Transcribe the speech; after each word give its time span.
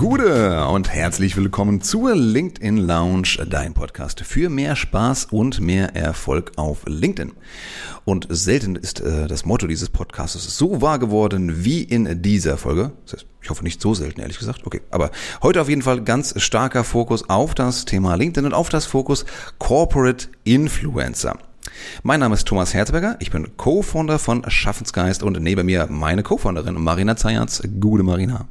Gute 0.00 0.64
und 0.64 0.90
herzlich 0.90 1.36
willkommen 1.36 1.82
zur 1.82 2.16
LinkedIn 2.16 2.78
Lounge, 2.78 3.36
dein 3.46 3.74
Podcast 3.74 4.20
für 4.20 4.48
mehr 4.48 4.74
Spaß 4.74 5.26
und 5.26 5.60
mehr 5.60 5.94
Erfolg 5.94 6.52
auf 6.56 6.84
LinkedIn. 6.86 7.32
Und 8.06 8.26
selten 8.30 8.76
ist 8.76 9.02
äh, 9.02 9.26
das 9.26 9.44
Motto 9.44 9.66
dieses 9.66 9.90
Podcasts 9.90 10.56
so 10.56 10.80
wahr 10.80 10.98
geworden 10.98 11.66
wie 11.66 11.82
in 11.82 12.22
dieser 12.22 12.56
Folge. 12.56 12.92
Das 13.04 13.12
heißt, 13.12 13.26
ich 13.42 13.50
hoffe 13.50 13.62
nicht 13.62 13.82
so 13.82 13.92
selten, 13.92 14.22
ehrlich 14.22 14.38
gesagt. 14.38 14.62
Okay, 14.64 14.80
aber 14.90 15.10
heute 15.42 15.60
auf 15.60 15.68
jeden 15.68 15.82
Fall 15.82 16.00
ganz 16.00 16.32
starker 16.40 16.82
Fokus 16.82 17.28
auf 17.28 17.54
das 17.54 17.84
Thema 17.84 18.14
LinkedIn 18.14 18.46
und 18.46 18.54
auf 18.54 18.70
das 18.70 18.86
Fokus 18.86 19.26
Corporate 19.58 20.28
Influencer. 20.44 21.36
Mein 22.04 22.20
Name 22.20 22.36
ist 22.36 22.48
Thomas 22.48 22.72
Herzberger, 22.72 23.16
ich 23.20 23.30
bin 23.30 23.54
Co-Founder 23.58 24.18
von 24.18 24.50
Schaffensgeist 24.50 25.22
und 25.22 25.38
neben 25.42 25.66
mir 25.66 25.88
meine 25.90 26.22
Co-Founderin 26.22 26.76
Marina 26.76 27.16
Zayatz. 27.16 27.60
Gute 27.78 28.02
Marina. 28.02 28.48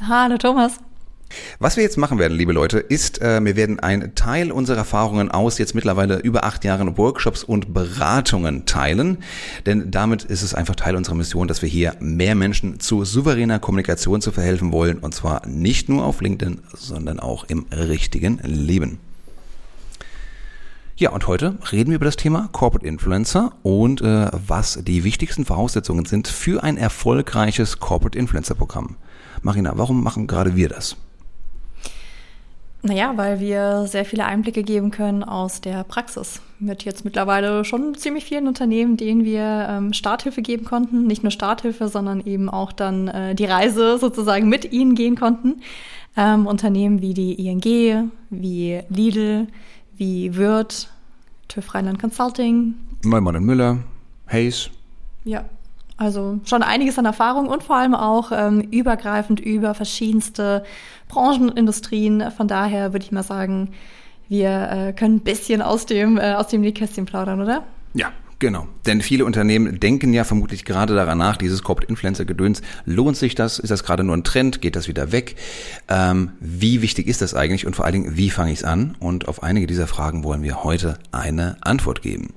Hallo 0.00 0.36
Thomas. 0.36 0.80
Was 1.58 1.76
wir 1.76 1.82
jetzt 1.82 1.96
machen 1.96 2.18
werden, 2.18 2.36
liebe 2.36 2.52
Leute, 2.52 2.78
ist, 2.78 3.22
äh, 3.22 3.42
wir 3.42 3.56
werden 3.56 3.80
einen 3.80 4.14
Teil 4.14 4.52
unserer 4.52 4.78
Erfahrungen 4.78 5.30
aus 5.30 5.58
jetzt 5.58 5.74
mittlerweile 5.74 6.18
über 6.18 6.44
acht 6.44 6.64
Jahren 6.64 6.96
Workshops 6.98 7.42
und 7.42 7.72
Beratungen 7.72 8.66
teilen. 8.66 9.18
Denn 9.66 9.90
damit 9.90 10.24
ist 10.24 10.42
es 10.42 10.54
einfach 10.54 10.76
Teil 10.76 10.94
unserer 10.96 11.14
Mission, 11.14 11.48
dass 11.48 11.62
wir 11.62 11.68
hier 11.68 11.96
mehr 12.00 12.34
Menschen 12.34 12.80
zu 12.80 13.04
souveräner 13.04 13.58
Kommunikation 13.58 14.20
zu 14.20 14.30
verhelfen 14.30 14.72
wollen. 14.72 14.98
Und 14.98 15.14
zwar 15.14 15.46
nicht 15.46 15.88
nur 15.88 16.04
auf 16.04 16.20
LinkedIn, 16.20 16.60
sondern 16.74 17.18
auch 17.18 17.44
im 17.44 17.66
richtigen 17.72 18.38
Leben. 18.44 18.98
Ja, 20.96 21.10
und 21.10 21.26
heute 21.26 21.56
reden 21.72 21.90
wir 21.90 21.96
über 21.96 22.04
das 22.04 22.16
Thema 22.16 22.48
Corporate 22.52 22.86
Influencer 22.86 23.52
und 23.64 24.00
äh, 24.00 24.28
was 24.46 24.78
die 24.84 25.02
wichtigsten 25.02 25.44
Voraussetzungen 25.44 26.04
sind 26.04 26.28
für 26.28 26.62
ein 26.62 26.76
erfolgreiches 26.76 27.80
Corporate 27.80 28.16
Influencer 28.16 28.54
Programm. 28.54 28.96
Marina, 29.44 29.72
warum 29.76 30.02
machen 30.02 30.26
gerade 30.26 30.56
wir 30.56 30.70
das? 30.70 30.96
Naja, 32.82 33.12
weil 33.16 33.40
wir 33.40 33.86
sehr 33.86 34.06
viele 34.06 34.24
Einblicke 34.24 34.62
geben 34.62 34.90
können 34.90 35.22
aus 35.22 35.60
der 35.60 35.84
Praxis. 35.84 36.40
Mit 36.58 36.84
jetzt 36.84 37.04
mittlerweile 37.04 37.64
schon 37.64 37.94
ziemlich 37.94 38.24
vielen 38.24 38.48
Unternehmen, 38.48 38.96
denen 38.96 39.24
wir 39.24 39.66
ähm, 39.70 39.92
Starthilfe 39.92 40.40
geben 40.40 40.64
konnten. 40.64 41.06
Nicht 41.06 41.22
nur 41.22 41.30
Starthilfe, 41.30 41.88
sondern 41.88 42.20
eben 42.24 42.48
auch 42.48 42.72
dann 42.72 43.08
äh, 43.08 43.34
die 43.34 43.44
Reise 43.44 43.98
sozusagen 43.98 44.48
mit 44.48 44.72
ihnen 44.72 44.94
gehen 44.94 45.14
konnten. 45.14 45.60
Ähm, 46.16 46.46
Unternehmen 46.46 47.02
wie 47.02 47.12
die 47.12 47.34
ING, 47.34 48.10
wie 48.30 48.80
Lidl, 48.88 49.46
wie 49.96 50.36
Wirt, 50.36 50.88
TÜV 51.48 51.74
Rheinland 51.74 51.98
Consulting. 51.98 52.74
Neumann 53.02 53.36
und 53.36 53.44
Müller, 53.44 53.78
Hayes. 54.26 54.70
Ja, 55.24 55.44
also 55.96 56.40
schon 56.44 56.62
einiges 56.62 56.98
an 56.98 57.04
Erfahrung 57.04 57.46
und 57.48 57.62
vor 57.62 57.76
allem 57.76 57.94
auch 57.94 58.32
ähm, 58.32 58.60
übergreifend 58.60 59.40
über 59.40 59.74
verschiedenste 59.74 60.64
Branchen 61.08 61.50
und 61.50 61.58
Industrien. 61.58 62.30
Von 62.36 62.48
daher 62.48 62.92
würde 62.92 63.04
ich 63.04 63.12
mal 63.12 63.22
sagen, 63.22 63.70
wir 64.28 64.70
äh, 64.70 64.92
können 64.92 65.16
ein 65.16 65.20
bisschen 65.20 65.62
aus 65.62 65.86
dem, 65.86 66.18
äh, 66.18 66.34
aus 66.34 66.48
dem 66.48 66.62
Nähkästchen 66.62 67.06
plaudern, 67.06 67.40
oder? 67.40 67.62
Ja, 67.94 68.10
Genau, 68.40 68.66
denn 68.84 69.00
viele 69.00 69.24
Unternehmen 69.24 69.78
denken 69.80 70.12
ja 70.12 70.24
vermutlich 70.24 70.64
gerade 70.64 70.94
daran 70.94 71.16
nach, 71.16 71.36
dieses 71.36 71.62
Corporate 71.62 71.88
Influencer 71.88 72.24
Gedöns, 72.24 72.62
lohnt 72.84 73.16
sich 73.16 73.34
das? 73.34 73.58
Ist 73.58 73.70
das 73.70 73.84
gerade 73.84 74.04
nur 74.04 74.14
ein 74.14 74.24
Trend? 74.24 74.60
Geht 74.60 74.76
das 74.76 74.88
wieder 74.88 75.12
weg? 75.12 75.36
Ähm, 75.88 76.32
wie 76.40 76.82
wichtig 76.82 77.06
ist 77.06 77.22
das 77.22 77.34
eigentlich 77.34 77.66
und 77.66 77.76
vor 77.76 77.84
allen 77.84 77.94
Dingen, 77.94 78.16
wie 78.16 78.30
fange 78.30 78.52
ich 78.52 78.58
es 78.58 78.64
an? 78.64 78.96
Und 78.98 79.28
auf 79.28 79.42
einige 79.42 79.66
dieser 79.66 79.86
Fragen 79.86 80.24
wollen 80.24 80.42
wir 80.42 80.64
heute 80.64 80.98
eine 81.12 81.56
Antwort 81.62 82.02
geben. 82.02 82.34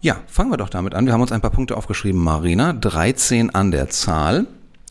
Ja, 0.00 0.18
fangen 0.26 0.50
wir 0.50 0.56
doch 0.56 0.68
damit 0.68 0.94
an. 0.94 1.06
Wir 1.06 1.12
haben 1.12 1.20
uns 1.20 1.32
ein 1.32 1.40
paar 1.40 1.50
Punkte 1.50 1.76
aufgeschrieben, 1.76 2.22
Marina. 2.22 2.72
13 2.72 3.54
an 3.54 3.70
der 3.70 3.88
Zahl. 3.88 4.46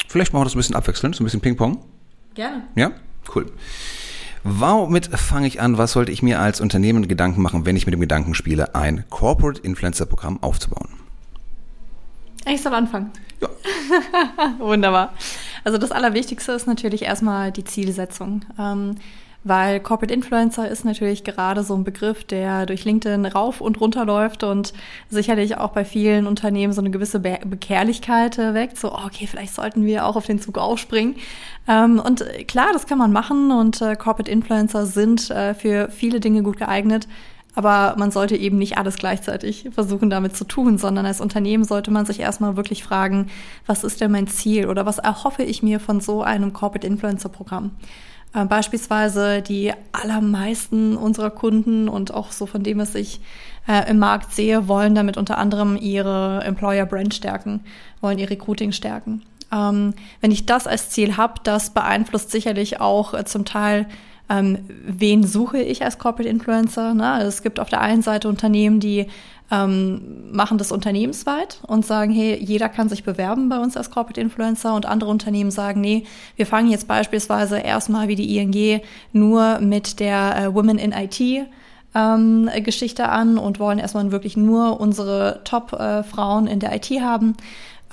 Vielleicht 0.07 0.33
machen 0.33 0.41
wir 0.41 0.45
das 0.45 0.55
ein 0.55 0.59
bisschen 0.59 0.75
abwechselnd, 0.75 1.15
so 1.15 1.23
ein 1.23 1.25
bisschen 1.25 1.41
Ping-Pong. 1.41 1.79
Gerne. 2.33 2.63
Ja, 2.75 2.91
cool. 3.33 3.51
Womit 4.43 5.07
fange 5.07 5.47
ich 5.47 5.59
an? 5.59 5.77
Was 5.77 5.93
sollte 5.93 6.11
ich 6.11 6.23
mir 6.23 6.39
als 6.39 6.61
Unternehmen 6.61 7.07
Gedanken 7.07 7.41
machen, 7.41 7.65
wenn 7.65 7.75
ich 7.75 7.85
mit 7.85 7.93
dem 7.93 7.99
Gedanken 7.99 8.33
spiele, 8.33 8.75
ein 8.75 9.05
Corporate 9.09 9.61
Influencer 9.61 10.05
Programm 10.05 10.41
aufzubauen? 10.41 10.89
Ich 12.45 12.61
soll 12.61 12.73
anfangen. 12.73 13.11
Ja. 13.41 13.49
Wunderbar. 14.59 15.13
Also 15.63 15.77
das 15.77 15.91
Allerwichtigste 15.91 16.53
ist 16.53 16.67
natürlich 16.67 17.03
erstmal 17.03 17.51
die 17.51 17.65
Zielsetzung. 17.65 18.45
Ähm, 18.57 18.95
weil 19.47 19.79
Corporate 19.79 20.13
Influencer 20.13 20.69
ist 20.69 20.85
natürlich 20.85 21.23
gerade 21.23 21.63
so 21.63 21.75
ein 21.75 21.83
Begriff, 21.83 22.23
der 22.23 22.65
durch 22.65 22.85
LinkedIn 22.85 23.25
rauf 23.25 23.61
und 23.61 23.79
runter 23.79 24.05
läuft 24.05 24.43
und 24.43 24.73
sicherlich 25.09 25.57
auch 25.57 25.69
bei 25.69 25.85
vielen 25.85 26.27
Unternehmen 26.27 26.73
so 26.73 26.81
eine 26.81 26.91
gewisse 26.91 27.19
Be 27.19 27.39
Bekehrlichkeit 27.45 28.37
äh, 28.37 28.53
weckt. 28.53 28.77
So, 28.77 28.93
okay, 28.93 29.27
vielleicht 29.27 29.53
sollten 29.53 29.85
wir 29.85 30.05
auch 30.05 30.15
auf 30.15 30.25
den 30.25 30.39
Zug 30.39 30.57
aufspringen. 30.57 31.15
Ähm, 31.67 31.99
und 31.99 32.25
klar, 32.47 32.69
das 32.73 32.87
kann 32.87 32.97
man 32.97 33.11
machen 33.11 33.51
und 33.51 33.81
äh, 33.81 33.95
Corporate 33.95 34.31
Influencer 34.31 34.85
sind 34.85 35.29
äh, 35.29 35.53
für 35.53 35.89
viele 35.89 36.19
Dinge 36.19 36.43
gut 36.43 36.57
geeignet. 36.57 37.07
Aber 37.57 37.95
man 37.97 38.11
sollte 38.11 38.35
eben 38.35 38.59
nicht 38.59 38.77
alles 38.77 38.97
gleichzeitig 38.97 39.69
versuchen 39.71 40.11
damit 40.11 40.37
zu 40.37 40.43
tun, 40.43 40.77
sondern 40.77 41.07
als 41.07 41.19
Unternehmen 41.19 41.63
sollte 41.63 41.89
man 41.89 42.05
sich 42.05 42.19
erstmal 42.19 42.55
wirklich 42.55 42.83
fragen, 42.83 43.31
was 43.65 43.83
ist 43.83 43.99
denn 43.99 44.11
mein 44.11 44.27
Ziel 44.27 44.67
oder 44.67 44.85
was 44.85 44.99
erhoffe 44.99 45.41
ich 45.41 45.63
mir 45.63 45.79
von 45.79 45.99
so 45.99 46.21
einem 46.21 46.53
Corporate 46.53 46.85
Influencer 46.85 47.29
Programm? 47.29 47.71
Äh, 48.37 48.45
beispielsweise 48.45 49.41
die 49.41 49.73
allermeisten 49.91 50.95
unserer 50.95 51.31
Kunden 51.31 51.89
und 51.89 52.13
auch 52.13 52.31
so 52.31 52.45
von 52.45 52.63
dem, 52.63 52.77
was 52.77 52.93
ich 52.93 53.19
äh, 53.67 53.89
im 53.89 53.99
Markt 53.99 54.33
sehe, 54.33 54.67
wollen 54.67 54.95
damit 54.95 55.17
unter 55.17 55.37
anderem 55.37 55.75
ihre 55.75 56.43
Employer 56.43 56.85
Brand 56.85 57.13
stärken, 57.15 57.61
wollen 57.99 58.19
ihr 58.19 58.29
Recruiting 58.29 58.71
stärken. 58.71 59.23
Ähm, 59.51 59.93
wenn 60.21 60.31
ich 60.31 60.45
das 60.45 60.67
als 60.67 60.89
Ziel 60.89 61.17
habe, 61.17 61.35
das 61.43 61.71
beeinflusst 61.71 62.31
sicherlich 62.31 62.79
auch 62.79 63.13
äh, 63.13 63.25
zum 63.25 63.45
Teil 63.45 63.87
ähm, 64.29 64.57
wen 64.85 65.23
suche 65.23 65.59
ich 65.59 65.85
als 65.85 65.99
Corporate 65.99 66.27
Influencer? 66.27 66.93
Ne? 66.93 67.09
Also 67.09 67.29
es 67.29 67.43
gibt 67.43 67.61
auf 67.61 67.69
der 67.69 67.79
einen 67.79 68.01
Seite 68.01 68.27
Unternehmen, 68.27 68.81
die 68.81 69.07
ähm, 69.49 70.31
machen 70.31 70.57
das 70.57 70.71
unternehmensweit 70.71 71.59
und 71.67 71.85
sagen, 71.85 72.11
hey, 72.11 72.37
jeder 72.41 72.67
kann 72.69 72.89
sich 72.89 73.03
bewerben 73.03 73.49
bei 73.49 73.59
uns 73.59 73.77
als 73.77 73.91
Corporate 73.91 74.19
Influencer 74.19 74.75
und 74.75 74.85
andere 74.85 75.09
Unternehmen 75.09 75.51
sagen, 75.51 75.79
nee, 75.79 76.03
wir 76.35 76.45
fangen 76.45 76.69
jetzt 76.69 76.87
beispielsweise 76.87 77.59
erstmal 77.59 78.07
wie 78.07 78.15
die 78.15 78.37
ING 78.37 78.81
nur 79.13 79.59
mit 79.59 79.99
der 79.99 80.37
äh, 80.37 80.53
Women 80.53 80.77
in 80.77 80.91
IT 80.91 81.47
ähm, 81.95 82.49
Geschichte 82.63 83.09
an 83.09 83.37
und 83.37 83.59
wollen 83.59 83.79
erstmal 83.79 84.11
wirklich 84.11 84.35
nur 84.35 84.79
unsere 84.79 85.41
Top-Frauen 85.45 86.47
äh, 86.47 86.51
in 86.51 86.59
der 86.59 86.75
IT 86.75 86.89
haben. 87.01 87.37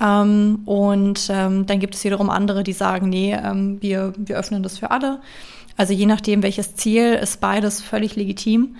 Ähm, 0.01 0.59
und 0.65 1.29
ähm, 1.29 1.65
dann 1.65 1.79
gibt 1.79 1.95
es 1.95 2.03
wiederum 2.03 2.29
andere, 2.29 2.63
die 2.63 2.73
sagen, 2.73 3.07
nee, 3.07 3.37
wir, 3.79 4.13
wir 4.17 4.37
öffnen 4.37 4.61
das 4.61 4.77
für 4.77 4.91
alle. 4.91 5.19
Also 5.77 5.93
je 5.93 6.05
nachdem, 6.05 6.43
welches 6.43 6.75
Ziel, 6.75 7.13
ist 7.13 7.41
beides 7.41 7.81
völlig 7.81 8.15
legitim. 8.15 8.75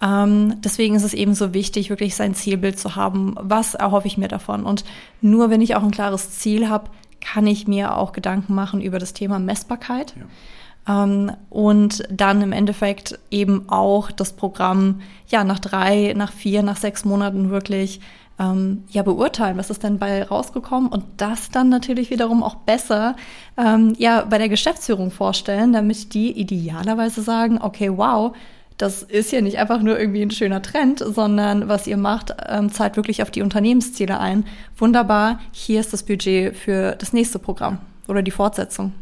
Ähm, 0.00 0.54
deswegen 0.62 0.94
ist 0.94 1.02
es 1.02 1.14
eben 1.14 1.34
so 1.34 1.54
wichtig, 1.54 1.90
wirklich 1.90 2.14
sein 2.14 2.34
Zielbild 2.34 2.78
zu 2.78 2.96
haben. 2.96 3.34
Was 3.40 3.74
erhoffe 3.74 4.06
ich 4.06 4.18
mir 4.18 4.28
davon? 4.28 4.64
Und 4.64 4.84
nur 5.20 5.50
wenn 5.50 5.60
ich 5.60 5.74
auch 5.74 5.82
ein 5.82 5.90
klares 5.90 6.38
Ziel 6.38 6.68
habe, 6.68 6.90
kann 7.20 7.46
ich 7.46 7.66
mir 7.66 7.96
auch 7.96 8.12
Gedanken 8.12 8.54
machen 8.54 8.80
über 8.80 8.98
das 8.98 9.12
Thema 9.12 9.38
Messbarkeit. 9.38 10.14
Ja. 10.16 11.04
Ähm, 11.04 11.32
und 11.50 12.04
dann 12.10 12.42
im 12.42 12.52
Endeffekt 12.52 13.18
eben 13.30 13.68
auch 13.68 14.10
das 14.10 14.32
Programm 14.32 15.00
ja 15.28 15.44
nach 15.44 15.58
drei, 15.58 16.14
nach 16.16 16.32
vier, 16.32 16.62
nach 16.62 16.76
sechs 16.76 17.04
Monaten 17.04 17.50
wirklich 17.50 18.00
ähm, 18.38 18.84
ja 18.88 19.02
beurteilen, 19.02 19.58
was 19.58 19.70
ist 19.70 19.82
denn 19.82 19.98
bei 19.98 20.22
rausgekommen 20.22 20.88
und 20.88 21.04
das 21.16 21.50
dann 21.50 21.68
natürlich 21.68 22.10
wiederum 22.10 22.42
auch 22.42 22.54
besser 22.54 23.16
ähm, 23.56 23.94
ja 23.98 24.24
bei 24.24 24.38
der 24.38 24.48
Geschäftsführung 24.48 25.10
vorstellen, 25.10 25.72
damit 25.72 26.14
die 26.14 26.30
idealerweise 26.32 27.22
sagen, 27.22 27.58
okay, 27.60 27.90
wow, 27.94 28.34
das 28.78 29.02
ist 29.02 29.32
ja 29.32 29.40
nicht 29.40 29.58
einfach 29.58 29.82
nur 29.82 29.98
irgendwie 29.98 30.22
ein 30.22 30.30
schöner 30.30 30.62
Trend, 30.62 31.00
sondern 31.00 31.68
was 31.68 31.86
ihr 31.86 31.96
macht, 31.96 32.34
ähm, 32.48 32.72
zahlt 32.72 32.96
wirklich 32.96 33.22
auf 33.22 33.30
die 33.30 33.42
Unternehmensziele 33.42 34.18
ein. 34.18 34.46
Wunderbar, 34.76 35.40
hier 35.50 35.80
ist 35.80 35.92
das 35.92 36.04
Budget 36.04 36.56
für 36.56 36.94
das 36.96 37.12
nächste 37.12 37.40
Programm 37.40 37.78
oder 38.06 38.22
die 38.22 38.30
Fortsetzung. 38.30 38.92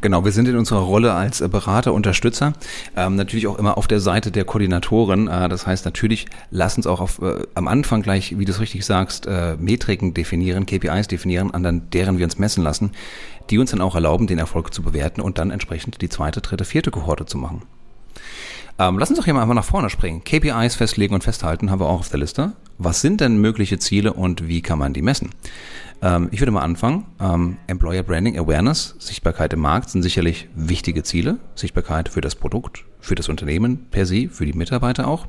Genau, 0.00 0.24
wir 0.24 0.32
sind 0.32 0.48
in 0.48 0.56
unserer 0.56 0.80
Rolle 0.80 1.14
als 1.14 1.46
Berater, 1.48 1.94
Unterstützer 1.94 2.52
ähm, 2.96 3.16
natürlich 3.16 3.46
auch 3.46 3.58
immer 3.58 3.78
auf 3.78 3.86
der 3.86 4.00
Seite 4.00 4.30
der 4.30 4.44
Koordinatoren. 4.44 5.28
Äh, 5.28 5.48
das 5.48 5.66
heißt 5.66 5.84
natürlich, 5.84 6.26
lass 6.50 6.76
uns 6.76 6.86
auch 6.86 7.00
auf, 7.00 7.22
äh, 7.22 7.46
am 7.54 7.68
Anfang 7.68 8.02
gleich, 8.02 8.38
wie 8.38 8.44
du 8.44 8.52
es 8.52 8.60
richtig 8.60 8.84
sagst, 8.84 9.26
äh, 9.26 9.56
Metriken 9.58 10.12
definieren, 10.12 10.66
KPIs 10.66 11.08
definieren, 11.08 11.52
an 11.52 11.88
deren 11.92 12.18
wir 12.18 12.24
uns 12.24 12.38
messen 12.38 12.62
lassen, 12.62 12.92
die 13.50 13.58
uns 13.58 13.70
dann 13.70 13.80
auch 13.80 13.94
erlauben, 13.94 14.26
den 14.26 14.38
Erfolg 14.38 14.74
zu 14.74 14.82
bewerten 14.82 15.20
und 15.20 15.38
dann 15.38 15.50
entsprechend 15.50 16.00
die 16.02 16.08
zweite, 16.08 16.40
dritte, 16.40 16.64
vierte 16.64 16.90
Kohorte 16.90 17.26
zu 17.26 17.38
machen. 17.38 17.62
Ähm, 18.78 18.98
lass 18.98 19.08
uns 19.10 19.18
doch 19.18 19.24
hier 19.24 19.34
mal 19.34 19.42
einfach 19.42 19.54
nach 19.54 19.64
vorne 19.64 19.88
springen. 19.88 20.24
KPIs 20.24 20.74
festlegen 20.74 21.14
und 21.14 21.22
festhalten 21.22 21.70
haben 21.70 21.80
wir 21.80 21.86
auch 21.86 22.00
auf 22.00 22.08
der 22.08 22.18
Liste. 22.18 22.52
Was 22.78 23.00
sind 23.00 23.20
denn 23.20 23.36
mögliche 23.36 23.78
Ziele 23.78 24.12
und 24.12 24.48
wie 24.48 24.62
kann 24.62 24.80
man 24.80 24.92
die 24.92 25.02
messen? 25.02 25.30
Ähm, 26.02 26.28
ich 26.32 26.40
würde 26.40 26.50
mal 26.50 26.62
anfangen. 26.62 27.06
Ähm, 27.20 27.56
Employer 27.68 28.02
Branding 28.02 28.36
Awareness, 28.36 28.96
Sichtbarkeit 28.98 29.52
im 29.52 29.60
Markt 29.60 29.90
sind 29.90 30.02
sicherlich 30.02 30.48
wichtige 30.56 31.04
Ziele. 31.04 31.38
Sichtbarkeit 31.54 32.08
für 32.08 32.20
das 32.20 32.34
Produkt, 32.34 32.84
für 32.98 33.14
das 33.14 33.28
Unternehmen 33.28 33.86
per 33.90 34.06
se, 34.06 34.28
für 34.28 34.44
die 34.44 34.54
Mitarbeiter 34.54 35.06
auch. 35.06 35.26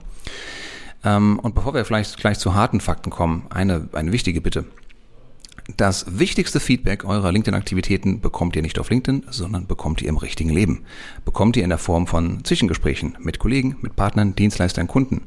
Ähm, 1.04 1.38
und 1.40 1.54
bevor 1.54 1.76
wir 1.76 1.86
vielleicht 1.86 2.18
gleich 2.18 2.40
zu 2.40 2.56
harten 2.56 2.82
Fakten 2.82 3.12
kommen, 3.12 3.46
eine, 3.52 3.90
eine 3.94 4.12
wichtige 4.12 4.42
Bitte. 4.42 4.66
Das 5.68 6.20
wichtigste 6.20 6.60
Feedback 6.60 7.06
eurer 7.06 7.32
LinkedIn-Aktivitäten 7.32 8.22
bekommt 8.22 8.56
ihr 8.56 8.62
nicht 8.62 8.78
auf 8.78 8.92
LinkedIn, 8.92 9.24
sondern 9.32 9.66
bekommt 9.66 10.02
ihr 10.02 10.10
im 10.10 10.18
richtigen 10.18 10.52
Leben. 10.52 10.86
Bekommt 11.26 11.58
ihr 11.58 11.64
in 11.64 11.70
der 11.70 11.80
Form 11.80 12.06
von 12.06 12.44
Zwischengesprächen 12.44 13.18
mit 13.20 13.40
Kollegen, 13.40 13.76
mit 13.82 13.96
Partnern, 13.96 14.36
Dienstleistern, 14.36 14.88
Kunden. 14.88 15.22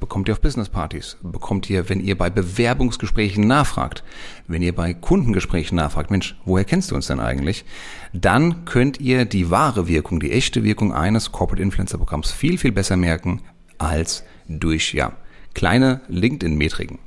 Bekommt 0.00 0.28
ihr 0.28 0.34
auf 0.34 0.40
Businesspartys. 0.40 1.18
Bekommt 1.22 1.70
ihr, 1.70 1.88
wenn 1.88 2.00
ihr 2.00 2.18
bei 2.18 2.30
Bewerbungsgesprächen 2.30 3.46
nachfragt. 3.46 4.02
Wenn 4.48 4.60
ihr 4.60 4.74
bei 4.74 4.92
Kundengesprächen 4.92 5.76
nachfragt, 5.76 6.10
Mensch, 6.10 6.36
woher 6.44 6.64
kennst 6.64 6.90
du 6.90 6.96
uns 6.96 7.06
denn 7.06 7.20
eigentlich? 7.20 7.64
Dann 8.12 8.64
könnt 8.64 9.00
ihr 9.00 9.24
die 9.24 9.50
wahre 9.50 9.86
Wirkung, 9.86 10.18
die 10.18 10.32
echte 10.32 10.64
Wirkung 10.64 10.92
eines 10.92 11.30
Corporate 11.30 11.62
Influencer 11.62 11.96
Programms 11.96 12.32
viel, 12.32 12.58
viel 12.58 12.72
besser 12.72 12.96
merken 12.96 13.40
als 13.78 14.24
durch, 14.48 14.94
ja, 14.94 15.12
kleine 15.54 16.00
LinkedIn-Metriken. 16.08 16.98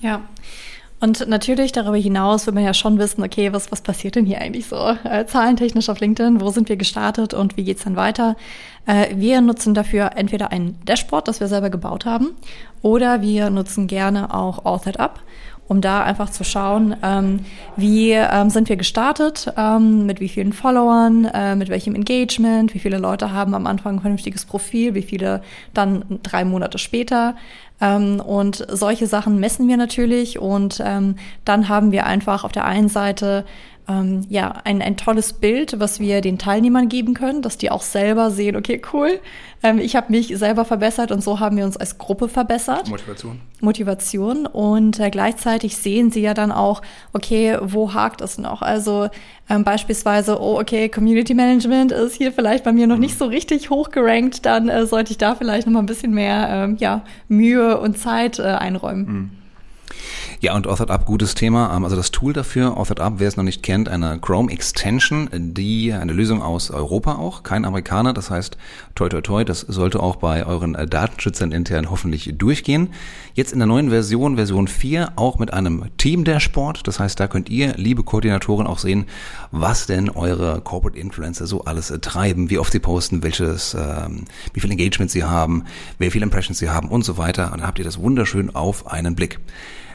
Ja. 0.00 0.28
Und 1.04 1.28
natürlich 1.28 1.70
darüber 1.70 1.98
hinaus 1.98 2.46
will 2.46 2.54
man 2.54 2.64
ja 2.64 2.72
schon 2.72 2.98
wissen, 2.98 3.22
okay, 3.22 3.52
was, 3.52 3.70
was 3.70 3.82
passiert 3.82 4.14
denn 4.14 4.24
hier 4.24 4.40
eigentlich 4.40 4.68
so 4.68 4.96
äh, 5.04 5.26
zahlentechnisch 5.26 5.90
auf 5.90 6.00
LinkedIn? 6.00 6.40
Wo 6.40 6.48
sind 6.48 6.70
wir 6.70 6.78
gestartet 6.78 7.34
und 7.34 7.58
wie 7.58 7.64
geht's 7.64 7.84
dann 7.84 7.94
weiter? 7.94 8.36
Äh, 8.86 9.14
wir 9.14 9.42
nutzen 9.42 9.74
dafür 9.74 10.12
entweder 10.16 10.50
ein 10.50 10.78
Dashboard, 10.86 11.28
das 11.28 11.40
wir 11.40 11.48
selber 11.48 11.68
gebaut 11.68 12.06
haben, 12.06 12.30
oder 12.80 13.20
wir 13.20 13.50
nutzen 13.50 13.86
gerne 13.86 14.32
auch 14.32 14.64
Authored 14.64 14.98
Up 14.98 15.20
um 15.66 15.80
da 15.80 16.02
einfach 16.02 16.30
zu 16.30 16.44
schauen, 16.44 16.94
ähm, 17.02 17.40
wie 17.76 18.12
ähm, 18.12 18.50
sind 18.50 18.68
wir 18.68 18.76
gestartet, 18.76 19.52
ähm, 19.56 20.06
mit 20.06 20.20
wie 20.20 20.28
vielen 20.28 20.52
Followern, 20.52 21.24
äh, 21.24 21.56
mit 21.56 21.68
welchem 21.68 21.94
Engagement, 21.94 22.74
wie 22.74 22.78
viele 22.78 22.98
Leute 22.98 23.32
haben 23.32 23.54
am 23.54 23.66
Anfang 23.66 23.96
ein 23.96 24.00
vernünftiges 24.00 24.44
Profil, 24.44 24.94
wie 24.94 25.02
viele 25.02 25.42
dann 25.72 26.04
drei 26.22 26.44
Monate 26.44 26.78
später. 26.78 27.34
Ähm, 27.80 28.20
und 28.20 28.64
solche 28.70 29.06
Sachen 29.06 29.40
messen 29.40 29.66
wir 29.66 29.76
natürlich 29.76 30.38
und 30.38 30.82
ähm, 30.84 31.16
dann 31.44 31.68
haben 31.68 31.92
wir 31.92 32.06
einfach 32.06 32.44
auf 32.44 32.52
der 32.52 32.66
einen 32.66 32.88
Seite 32.88 33.44
ähm, 33.88 34.22
ja, 34.28 34.50
ein, 34.64 34.80
ein 34.80 34.96
tolles 34.96 35.34
Bild, 35.34 35.78
was 35.78 36.00
wir 36.00 36.20
den 36.20 36.38
Teilnehmern 36.38 36.88
geben 36.88 37.14
können, 37.14 37.42
dass 37.42 37.58
die 37.58 37.70
auch 37.70 37.82
selber 37.82 38.30
sehen, 38.30 38.56
okay, 38.56 38.80
cool, 38.92 39.20
ähm, 39.62 39.78
ich 39.78 39.94
habe 39.96 40.10
mich 40.10 40.28
selber 40.38 40.64
verbessert 40.64 41.12
und 41.12 41.22
so 41.22 41.40
haben 41.40 41.56
wir 41.56 41.64
uns 41.64 41.76
als 41.76 41.98
Gruppe 41.98 42.28
verbessert. 42.28 42.88
Motivation. 42.88 43.40
Motivation 43.60 44.46
und 44.46 45.00
äh, 45.00 45.10
gleichzeitig 45.10 45.76
sehen 45.76 46.10
sie 46.10 46.20
ja 46.20 46.34
dann 46.34 46.52
auch, 46.52 46.82
okay, 47.12 47.58
wo 47.60 47.92
hakt 47.92 48.20
es 48.20 48.38
noch? 48.38 48.62
Also 48.62 49.08
ähm, 49.50 49.64
beispielsweise, 49.64 50.40
oh, 50.40 50.58
okay, 50.58 50.88
Community 50.88 51.34
Management 51.34 51.92
ist 51.92 52.14
hier 52.14 52.32
vielleicht 52.32 52.64
bei 52.64 52.72
mir 52.72 52.86
noch 52.86 52.96
mhm. 52.96 53.02
nicht 53.02 53.18
so 53.18 53.26
richtig 53.26 53.70
hoch 53.70 53.90
gerankt, 53.90 54.46
dann 54.46 54.68
äh, 54.68 54.86
sollte 54.86 55.12
ich 55.12 55.18
da 55.18 55.34
vielleicht 55.34 55.66
noch 55.66 55.74
mal 55.74 55.80
ein 55.80 55.86
bisschen 55.86 56.12
mehr 56.12 56.48
ähm, 56.50 56.76
ja, 56.78 57.02
Mühe 57.28 57.78
und 57.78 57.98
Zeit 57.98 58.38
äh, 58.38 58.44
einräumen. 58.44 59.06
Mhm. 59.06 59.30
Ja, 60.44 60.54
und 60.54 60.66
Authored 60.66 60.90
Up, 60.90 61.06
gutes 61.06 61.34
Thema. 61.34 61.74
Ähm, 61.74 61.84
also 61.84 61.96
das 61.96 62.10
Tool 62.10 62.34
dafür, 62.34 62.76
Authored 62.76 63.00
Up, 63.00 63.14
wer 63.16 63.28
es 63.28 63.38
noch 63.38 63.44
nicht 63.44 63.62
kennt, 63.62 63.88
eine 63.88 64.18
Chrome 64.18 64.52
Extension, 64.52 65.30
die 65.32 65.90
eine 65.90 66.12
Lösung 66.12 66.42
aus 66.42 66.70
Europa 66.70 67.14
auch, 67.14 67.44
kein 67.44 67.64
Amerikaner. 67.64 68.12
Das 68.12 68.28
heißt, 68.28 68.58
toi 68.94 69.08
toi 69.08 69.20
toi, 69.20 69.44
das 69.44 69.60
sollte 69.60 70.00
auch 70.00 70.16
bei 70.16 70.46
euren 70.46 70.74
äh, 70.74 70.86
Datenschützern 70.86 71.52
intern 71.52 71.90
hoffentlich 71.90 72.32
durchgehen. 72.36 72.90
Jetzt 73.34 73.52
in 73.52 73.58
der 73.58 73.66
neuen 73.66 73.90
Version, 73.90 74.36
Version 74.36 74.68
4, 74.68 75.12
auch 75.16 75.38
mit 75.38 75.52
einem 75.52 75.86
Team-Dashboard. 75.98 76.86
Das 76.86 77.00
heißt, 77.00 77.18
da 77.18 77.26
könnt 77.26 77.48
ihr, 77.48 77.74
liebe 77.76 78.04
Koordinatoren, 78.04 78.66
auch 78.66 78.78
sehen, 78.78 79.06
was 79.50 79.86
denn 79.86 80.10
eure 80.10 80.60
Corporate 80.60 80.98
Influencer 80.98 81.46
so 81.46 81.64
alles 81.64 81.90
äh, 81.90 81.98
treiben, 81.98 82.50
wie 82.50 82.58
oft 82.58 82.72
sie 82.72 82.78
posten, 82.78 83.22
welches, 83.22 83.74
ähm, 83.74 84.26
wie 84.52 84.60
viel 84.60 84.70
Engagement 84.70 85.10
sie 85.10 85.24
haben, 85.24 85.64
wie 85.98 86.10
viele 86.10 86.24
Impressions 86.24 86.58
sie 86.58 86.70
haben 86.70 86.88
und 86.88 87.04
so 87.04 87.18
weiter. 87.18 87.52
Und 87.52 87.58
dann 87.58 87.66
habt 87.66 87.78
ihr 87.78 87.84
das 87.84 87.98
wunderschön 87.98 88.54
auf 88.54 88.86
einen 88.86 89.16
Blick. 89.16 89.40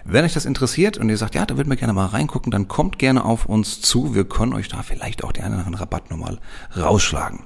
Wenn 0.03 0.25
euch 0.25 0.33
das 0.33 0.45
interessiert 0.45 0.97
und 0.97 1.09
ihr 1.09 1.17
sagt, 1.17 1.35
ja, 1.35 1.45
da 1.45 1.55
würden 1.55 1.69
wir 1.69 1.75
gerne 1.75 1.93
mal 1.93 2.07
reingucken, 2.07 2.51
dann 2.51 2.67
kommt 2.67 2.99
gerne 2.99 3.23
auf 3.23 3.45
uns 3.45 3.79
zu. 3.79 4.15
Wir 4.15 4.23
können 4.23 4.53
euch 4.53 4.67
da 4.67 4.81
vielleicht 4.81 5.23
auch 5.23 5.31
den 5.31 5.43
einen 5.43 5.53
oder 5.53 5.65
anderen 5.65 5.79
Rabatt 5.79 6.09
nochmal 6.09 6.39
rausschlagen. 6.75 7.41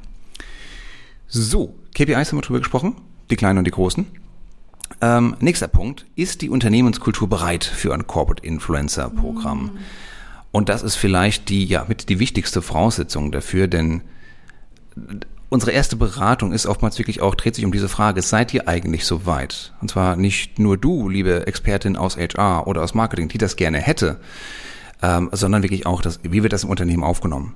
So, 1.36 1.74
KPIs 1.96 2.32
haben 2.32 2.38
wir 2.38 2.42
drüber 2.44 2.60
gesprochen, 2.60 2.96
die 3.32 3.36
kleinen 3.36 3.58
und 3.58 3.66
die 3.66 3.72
großen. 3.72 4.06
Ähm, 5.02 5.36
nächster 5.40 5.68
Punkt, 5.68 6.06
ist 6.16 6.44
die 6.44 6.50
Unternehmenskultur 6.52 7.28
bereit 7.28 7.64
für 7.64 7.92
ein 7.92 8.06
Corporate 8.06 8.46
Influencer 8.46 9.10
Programm? 9.10 9.64
Mhm. 9.64 9.72
Und 10.52 10.70
das 10.70 10.84
ist 10.84 10.94
vielleicht 10.94 11.50
die, 11.50 11.66
ja, 11.66 11.86
mit 11.88 12.10
die 12.10 12.20
wichtigste 12.20 12.62
Voraussetzung 12.62 13.32
dafür, 13.32 13.68
denn 13.68 14.04
unsere 15.50 15.72
erste 15.72 15.96
Beratung 15.96 16.54
ist 16.54 16.68
oftmals 16.68 17.00
wirklich 17.00 17.22
auch, 17.22 17.34
dreht 17.34 17.56
sich 17.56 17.66
um 17.66 17.72
diese 17.72 17.90
Frage, 17.90 18.22
seid 18.22 18.54
ihr 18.54 18.68
eigentlich 18.68 19.04
so 19.06 19.26
weit? 19.26 19.74
Und 19.82 19.90
zwar 19.90 20.16
nicht 20.16 20.60
nur 20.60 20.78
du, 20.78 21.10
liebe 21.10 21.48
Expertin 21.48 21.98
aus 21.98 22.16
HR 22.16 22.68
oder 22.68 22.84
aus 22.84 22.94
Marketing, 22.94 23.28
die 23.28 23.40
das 23.40 23.56
gerne 23.56 23.80
hätte, 23.80 24.20
ähm, 25.02 25.30
sondern 25.32 25.64
wirklich 25.64 25.88
auch, 25.88 26.04
das, 26.04 26.20
wie 26.22 26.44
wird 26.44 26.54
das 26.54 26.64
im 26.64 26.70
Unternehmen 26.70 27.04
aufgenommen? 27.04 27.56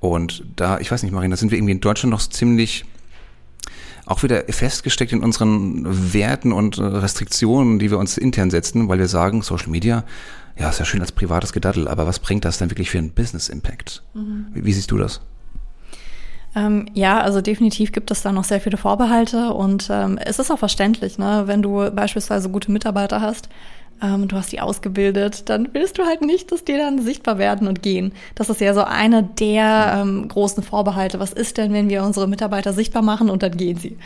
Und 0.00 0.44
da, 0.56 0.78
ich 0.78 0.90
weiß 0.90 1.02
nicht, 1.02 1.12
Marina, 1.12 1.32
da 1.32 1.36
sind 1.38 1.50
wir 1.50 1.56
irgendwie 1.56 1.72
in 1.72 1.80
Deutschland 1.80 2.10
noch 2.10 2.20
ziemlich 2.20 2.84
auch 4.06 4.22
wieder 4.22 4.44
festgesteckt 4.48 5.12
in 5.12 5.22
unseren 5.22 6.12
Werten 6.12 6.52
und 6.52 6.78
Restriktionen, 6.78 7.78
die 7.78 7.90
wir 7.90 7.98
uns 7.98 8.18
intern 8.18 8.50
setzen, 8.50 8.88
weil 8.88 8.98
wir 8.98 9.08
sagen, 9.08 9.42
Social 9.42 9.68
Media, 9.68 10.04
ja, 10.58 10.68
ist 10.68 10.78
ja 10.78 10.84
schön 10.84 11.00
als 11.00 11.12
privates 11.12 11.52
Gedattel, 11.52 11.88
aber 11.88 12.06
was 12.06 12.18
bringt 12.18 12.44
das 12.44 12.58
denn 12.58 12.70
wirklich 12.70 12.90
für 12.90 12.98
einen 12.98 13.10
Business 13.10 13.48
Impact? 13.48 14.02
Mhm. 14.14 14.46
Wie, 14.52 14.64
wie 14.64 14.72
siehst 14.72 14.90
du 14.90 14.98
das? 14.98 15.20
Ähm, 16.56 16.86
ja, 16.94 17.20
also 17.20 17.40
definitiv 17.40 17.90
gibt 17.90 18.10
es 18.10 18.22
da 18.22 18.30
noch 18.30 18.44
sehr 18.44 18.60
viele 18.60 18.76
Vorbehalte 18.76 19.52
und 19.52 19.88
ähm, 19.90 20.18
es 20.18 20.38
ist 20.38 20.52
auch 20.52 20.58
verständlich, 20.58 21.18
ne? 21.18 21.44
wenn 21.46 21.62
du 21.62 21.90
beispielsweise 21.90 22.48
gute 22.48 22.70
Mitarbeiter 22.70 23.20
hast, 23.20 23.48
ähm, 24.02 24.28
du 24.28 24.36
hast 24.36 24.52
die 24.52 24.60
ausgebildet, 24.60 25.48
dann 25.48 25.68
willst 25.72 25.98
du 25.98 26.04
halt 26.04 26.22
nicht, 26.22 26.52
dass 26.52 26.64
die 26.64 26.76
dann 26.76 27.02
sichtbar 27.02 27.38
werden 27.38 27.68
und 27.68 27.82
gehen. 27.82 28.12
Das 28.34 28.50
ist 28.50 28.60
ja 28.60 28.74
so 28.74 28.82
eine 28.82 29.22
der 29.22 30.00
ähm, 30.00 30.28
großen 30.28 30.62
Vorbehalte. 30.62 31.20
Was 31.20 31.32
ist 31.32 31.58
denn, 31.58 31.72
wenn 31.72 31.88
wir 31.88 32.02
unsere 32.02 32.28
Mitarbeiter 32.28 32.72
sichtbar 32.72 33.02
machen 33.02 33.30
und 33.30 33.42
dann 33.42 33.56
gehen 33.56 33.78
sie? 33.78 33.96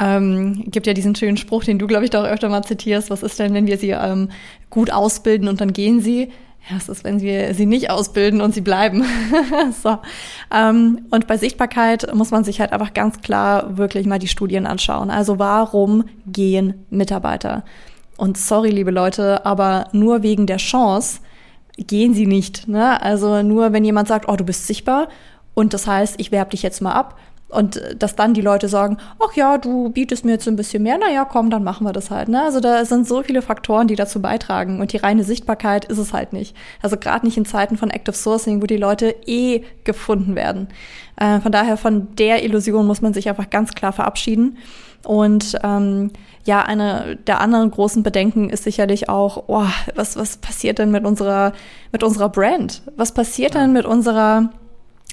Ähm, 0.00 0.64
gibt 0.66 0.86
ja 0.86 0.92
diesen 0.94 1.14
schönen 1.14 1.36
Spruch, 1.36 1.64
den 1.64 1.78
du, 1.78 1.86
glaube 1.86 2.04
ich, 2.04 2.10
doch 2.10 2.24
öfter 2.24 2.48
mal 2.48 2.64
zitierst. 2.64 3.10
Was 3.10 3.22
ist 3.22 3.38
denn, 3.38 3.54
wenn 3.54 3.66
wir 3.66 3.78
sie 3.78 3.90
ähm, 3.90 4.30
gut 4.70 4.90
ausbilden 4.92 5.48
und 5.48 5.60
dann 5.60 5.72
gehen 5.72 6.00
sie? 6.00 6.30
Ja, 6.68 6.78
es 6.78 6.88
ist, 6.88 7.04
wenn 7.04 7.20
wir 7.20 7.54
sie 7.54 7.66
nicht 7.66 7.90
ausbilden 7.90 8.40
und 8.40 8.54
sie 8.54 8.62
bleiben. 8.62 9.04
so. 9.82 9.98
Ähm, 10.52 11.06
und 11.10 11.26
bei 11.26 11.36
Sichtbarkeit 11.36 12.12
muss 12.14 12.30
man 12.30 12.42
sich 12.42 12.60
halt 12.60 12.72
einfach 12.72 12.94
ganz 12.94 13.20
klar 13.20 13.76
wirklich 13.76 14.06
mal 14.06 14.18
die 14.18 14.28
Studien 14.28 14.66
anschauen. 14.66 15.10
Also 15.10 15.38
warum 15.38 16.04
gehen 16.26 16.86
Mitarbeiter? 16.88 17.64
Und 18.16 18.38
sorry, 18.38 18.70
liebe 18.70 18.90
Leute, 18.90 19.44
aber 19.44 19.88
nur 19.92 20.22
wegen 20.22 20.46
der 20.46 20.58
Chance 20.58 21.20
gehen 21.76 22.14
sie 22.14 22.26
nicht. 22.26 22.68
Ne? 22.68 23.00
Also 23.02 23.42
nur 23.42 23.72
wenn 23.72 23.84
jemand 23.84 24.08
sagt, 24.08 24.28
oh, 24.28 24.36
du 24.36 24.44
bist 24.44 24.66
sichtbar 24.66 25.08
und 25.54 25.74
das 25.74 25.86
heißt, 25.86 26.16
ich 26.18 26.30
werbe 26.30 26.50
dich 26.50 26.62
jetzt 26.62 26.80
mal 26.80 26.92
ab, 26.92 27.16
und 27.54 27.76
äh, 27.76 27.96
dass 27.96 28.16
dann 28.16 28.34
die 28.34 28.40
Leute 28.40 28.68
sagen, 28.68 28.98
ach 29.18 29.34
ja, 29.34 29.58
du 29.58 29.90
bietest 29.90 30.24
mir 30.24 30.32
jetzt 30.32 30.48
ein 30.48 30.56
bisschen 30.56 30.82
mehr, 30.82 30.98
naja, 30.98 31.24
komm, 31.24 31.50
dann 31.50 31.64
machen 31.64 31.86
wir 31.86 31.92
das 31.92 32.10
halt. 32.10 32.28
Ne? 32.28 32.42
Also 32.42 32.60
da 32.60 32.84
sind 32.84 33.06
so 33.06 33.22
viele 33.22 33.42
Faktoren, 33.42 33.86
die 33.86 33.96
dazu 33.96 34.20
beitragen. 34.20 34.80
Und 34.80 34.92
die 34.92 34.98
reine 34.98 35.24
Sichtbarkeit 35.24 35.84
ist 35.84 35.98
es 35.98 36.12
halt 36.12 36.32
nicht. 36.32 36.56
Also 36.82 36.96
gerade 36.96 37.24
nicht 37.24 37.36
in 37.36 37.44
Zeiten 37.44 37.76
von 37.76 37.90
Active 37.90 38.16
Sourcing, 38.16 38.60
wo 38.60 38.66
die 38.66 38.76
Leute 38.76 39.14
eh 39.26 39.62
gefunden 39.84 40.34
werden. 40.34 40.68
Äh, 41.16 41.40
von 41.40 41.52
daher, 41.52 41.76
von 41.76 42.14
der 42.16 42.44
Illusion 42.44 42.86
muss 42.86 43.00
man 43.00 43.14
sich 43.14 43.28
einfach 43.28 43.50
ganz 43.50 43.74
klar 43.74 43.92
verabschieden. 43.92 44.58
Und 45.04 45.58
ähm, 45.62 46.10
ja, 46.44 46.62
eine 46.62 47.16
der 47.26 47.40
anderen 47.40 47.70
großen 47.70 48.02
Bedenken 48.02 48.50
ist 48.50 48.64
sicherlich 48.64 49.08
auch, 49.08 49.44
oh, 49.46 49.66
was, 49.94 50.16
was 50.16 50.36
passiert 50.36 50.78
denn 50.78 50.90
mit 50.90 51.04
unserer, 51.04 51.52
mit 51.92 52.02
unserer 52.02 52.28
Brand? 52.28 52.82
Was 52.96 53.12
passiert 53.12 53.54
denn 53.54 53.72
mit 53.72 53.86
unserer 53.86 54.50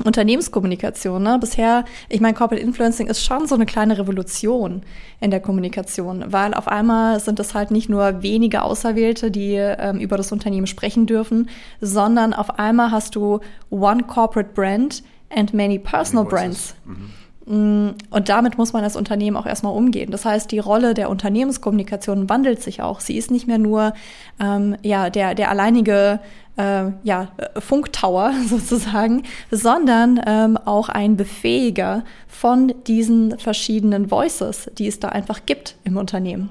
Unternehmenskommunikation. 0.05 1.21
Ne? 1.21 1.37
Bisher, 1.39 1.85
ich 2.09 2.21
meine, 2.21 2.33
Corporate 2.33 2.63
Influencing 2.63 3.07
ist 3.07 3.23
schon 3.23 3.45
so 3.47 3.55
eine 3.55 3.65
kleine 3.65 3.97
Revolution 3.97 4.81
in 5.19 5.31
der 5.31 5.41
Kommunikation, 5.41 6.31
weil 6.31 6.53
auf 6.53 6.67
einmal 6.67 7.19
sind 7.19 7.39
es 7.39 7.53
halt 7.53 7.71
nicht 7.71 7.89
nur 7.89 8.23
wenige 8.23 8.63
Auserwählte, 8.63 9.31
die 9.31 9.55
ähm, 9.55 9.99
über 9.99 10.17
das 10.17 10.31
Unternehmen 10.31 10.65
sprechen 10.65 11.05
dürfen, 11.05 11.49
sondern 11.81 12.33
auf 12.33 12.57
einmal 12.57 12.91
hast 12.91 13.15
du 13.15 13.39
one 13.69 14.03
corporate 14.03 14.51
brand 14.53 15.03
and 15.29 15.53
many 15.53 15.77
personal 15.77 16.25
brands. 16.25 16.73
Mhm. 16.85 17.11
Mm, 17.45 17.89
und 18.09 18.29
damit 18.29 18.57
muss 18.57 18.73
man 18.73 18.83
als 18.83 18.95
Unternehmen 18.95 19.37
auch 19.37 19.45
erstmal 19.45 19.75
umgehen. 19.75 20.11
Das 20.11 20.25
heißt, 20.25 20.51
die 20.51 20.59
Rolle 20.59 20.93
der 20.93 21.09
Unternehmenskommunikation 21.09 22.29
wandelt 22.29 22.61
sich 22.61 22.81
auch. 22.81 22.99
Sie 22.99 23.17
ist 23.17 23.31
nicht 23.31 23.47
mehr 23.47 23.57
nur 23.57 23.93
ähm, 24.39 24.75
ja, 24.83 25.09
der, 25.09 25.35
der 25.35 25.49
alleinige 25.49 26.19
äh, 26.57 26.91
ja, 27.03 27.29
Funktower 27.57 28.33
sozusagen, 28.47 29.23
sondern 29.49 30.21
ähm, 30.25 30.57
auch 30.57 30.89
ein 30.89 31.17
Befähiger 31.17 32.03
von 32.27 32.73
diesen 32.87 33.37
verschiedenen 33.39 34.11
Voices, 34.11 34.69
die 34.77 34.87
es 34.87 34.99
da 34.99 35.09
einfach 35.09 35.45
gibt 35.45 35.75
im 35.83 35.97
Unternehmen. 35.97 36.49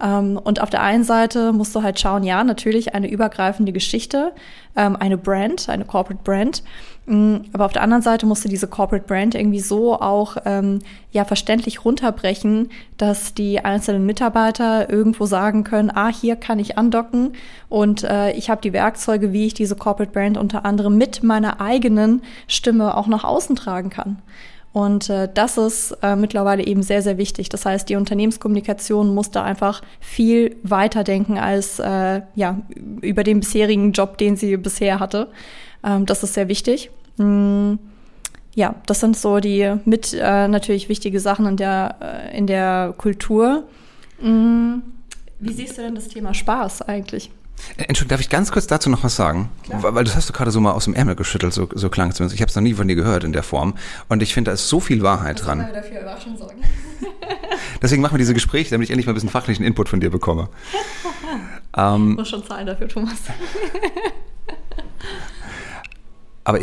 Ähm, 0.00 0.38
und 0.42 0.60
auf 0.60 0.70
der 0.70 0.82
einen 0.82 1.04
Seite 1.04 1.52
musst 1.52 1.74
du 1.74 1.82
halt 1.82 1.98
schauen, 1.98 2.22
ja, 2.22 2.44
natürlich 2.44 2.94
eine 2.94 3.10
übergreifende 3.10 3.72
Geschichte, 3.72 4.32
ähm, 4.76 4.96
eine 4.96 5.18
Brand, 5.18 5.68
eine 5.68 5.84
Corporate 5.84 6.22
Brand. 6.22 6.62
Mm, 7.06 7.38
aber 7.52 7.64
auf 7.64 7.72
der 7.72 7.82
anderen 7.82 8.02
Seite 8.02 8.26
musst 8.26 8.44
du 8.44 8.48
diese 8.48 8.68
Corporate 8.68 9.06
Brand 9.06 9.34
irgendwie 9.34 9.60
so 9.60 9.98
auch 9.98 10.36
ähm, 10.44 10.80
ja 11.10 11.24
verständlich 11.24 11.84
runterbrechen, 11.84 12.70
dass 12.96 13.34
die 13.34 13.64
einzelnen 13.64 14.06
Mitarbeiter 14.06 14.90
irgendwo 14.90 15.26
sagen 15.26 15.64
können, 15.64 15.90
ah, 15.90 16.12
hier 16.12 16.36
kann 16.36 16.58
ich 16.58 16.78
andocken 16.78 17.32
und 17.68 18.04
äh, 18.04 18.32
ich 18.32 18.50
habe 18.50 18.60
die 18.60 18.72
Werkzeuge, 18.72 19.32
wie 19.32 19.46
ich 19.46 19.54
diese 19.54 19.74
Corporate 19.74 20.12
Brand 20.12 20.36
unter 20.36 20.64
anderem 20.64 20.98
mit 20.98 21.22
meiner 21.22 21.60
eigenen 21.60 22.22
Stimme 22.46 22.96
auch 22.96 23.06
nach 23.06 23.24
außen 23.24 23.56
tragen 23.56 23.90
kann. 23.90 24.18
Und 24.78 25.10
äh, 25.10 25.28
das 25.34 25.58
ist 25.58 25.90
äh, 26.02 26.14
mittlerweile 26.14 26.64
eben 26.64 26.84
sehr, 26.84 27.02
sehr 27.02 27.18
wichtig. 27.18 27.48
Das 27.48 27.66
heißt, 27.66 27.88
die 27.88 27.96
Unternehmenskommunikation 27.96 29.12
muss 29.12 29.32
da 29.32 29.42
einfach 29.42 29.82
viel 29.98 30.54
weiter 30.62 31.02
denken 31.02 31.36
als 31.36 31.80
äh, 31.80 32.20
ja, 32.36 32.62
über 33.00 33.24
den 33.24 33.40
bisherigen 33.40 33.90
Job, 33.90 34.18
den 34.18 34.36
sie 34.36 34.56
bisher 34.56 35.00
hatte. 35.00 35.30
Ähm, 35.82 36.06
das 36.06 36.22
ist 36.22 36.34
sehr 36.34 36.46
wichtig. 36.46 36.92
Mm, 37.16 37.74
ja, 38.54 38.76
das 38.86 39.00
sind 39.00 39.16
so 39.16 39.40
die 39.40 39.74
mit 39.84 40.14
äh, 40.14 40.46
natürlich 40.46 40.88
wichtige 40.88 41.18
Sachen 41.18 41.46
in 41.46 41.56
der, 41.56 41.96
äh, 42.00 42.38
in 42.38 42.46
der 42.46 42.94
Kultur. 42.96 43.64
Mm, 44.20 44.74
wie 45.40 45.54
siehst 45.54 45.76
du 45.76 45.82
denn 45.82 45.96
das 45.96 46.06
Thema 46.06 46.34
Spaß 46.34 46.82
eigentlich? 46.82 47.32
Äh, 47.76 47.84
Entschuldigung, 47.84 48.08
darf 48.08 48.20
ich 48.20 48.28
ganz 48.28 48.52
kurz 48.52 48.66
dazu 48.66 48.90
noch 48.90 49.04
was 49.04 49.16
sagen? 49.16 49.50
Klar. 49.64 49.94
Weil 49.94 50.04
das 50.04 50.16
hast 50.16 50.28
du 50.28 50.32
gerade 50.32 50.50
so 50.50 50.60
mal 50.60 50.72
aus 50.72 50.84
dem 50.84 50.94
Ärmel 50.94 51.14
geschüttelt, 51.14 51.52
so, 51.52 51.68
so 51.74 51.88
klang 51.88 52.10
es 52.10 52.16
zumindest. 52.16 52.34
Ich 52.34 52.40
habe 52.40 52.50
es 52.50 52.56
noch 52.56 52.62
nie 52.62 52.74
von 52.74 52.88
dir 52.88 52.96
gehört 52.96 53.24
in 53.24 53.32
der 53.32 53.42
Form. 53.42 53.74
Und 54.08 54.22
ich 54.22 54.34
finde, 54.34 54.50
da 54.50 54.54
ist 54.54 54.68
so 54.68 54.80
viel 54.80 55.02
Wahrheit 55.02 55.44
dran. 55.44 55.60
Wir 55.60 55.72
dafür 55.72 56.00
Überraschung 56.00 56.36
sorgen. 56.36 56.62
Deswegen 57.82 58.02
machen 58.02 58.14
wir 58.14 58.18
diese 58.18 58.34
Gespräche, 58.34 58.70
damit 58.70 58.86
ich 58.86 58.90
endlich 58.90 59.06
mal 59.06 59.12
ein 59.12 59.14
bisschen 59.14 59.28
fachlichen 59.28 59.64
Input 59.64 59.88
von 59.88 60.00
dir 60.00 60.10
bekomme. 60.10 60.48
ähm, 61.76 62.14
muss 62.14 62.28
schon 62.28 62.44
zahlen 62.44 62.66
dafür, 62.66 62.88
Thomas. 62.88 63.14
aber 66.44 66.58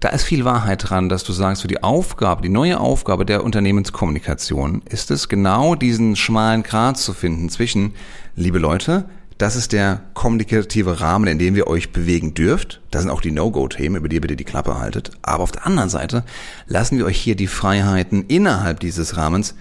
da 0.00 0.08
ist 0.08 0.24
viel 0.24 0.44
Wahrheit 0.46 0.88
dran, 0.88 1.10
dass 1.10 1.24
du 1.24 1.32
sagst, 1.32 1.60
so 1.60 1.68
die 1.68 1.82
Aufgabe, 1.82 2.40
die 2.42 2.48
neue 2.48 2.80
Aufgabe 2.80 3.26
der 3.26 3.44
Unternehmenskommunikation 3.44 4.82
ist 4.86 5.10
es, 5.10 5.28
genau 5.28 5.74
diesen 5.74 6.16
schmalen 6.16 6.62
Grat 6.62 6.96
zu 6.96 7.12
finden 7.12 7.50
zwischen, 7.50 7.94
liebe 8.34 8.58
Leute, 8.58 9.04
das 9.40 9.56
ist 9.56 9.72
der 9.72 10.02
kommunikative 10.12 11.00
Rahmen, 11.00 11.26
in 11.26 11.38
dem 11.38 11.54
wir 11.54 11.66
euch 11.66 11.92
bewegen 11.92 12.34
dürft. 12.34 12.82
Das 12.90 13.00
sind 13.00 13.10
auch 13.10 13.22
die 13.22 13.32
No-Go-Themen, 13.32 13.96
über 13.96 14.06
die 14.06 14.16
ihr 14.16 14.20
bitte 14.20 14.36
die 14.36 14.44
Klappe 14.44 14.78
haltet. 14.78 15.12
Aber 15.22 15.42
auf 15.42 15.50
der 15.50 15.66
anderen 15.66 15.88
Seite 15.88 16.24
lassen 16.66 16.98
wir 16.98 17.06
euch 17.06 17.18
hier 17.18 17.36
die 17.36 17.46
Freiheiten 17.46 18.26
innerhalb 18.26 18.80
dieses 18.80 19.16
Rahmens 19.16 19.54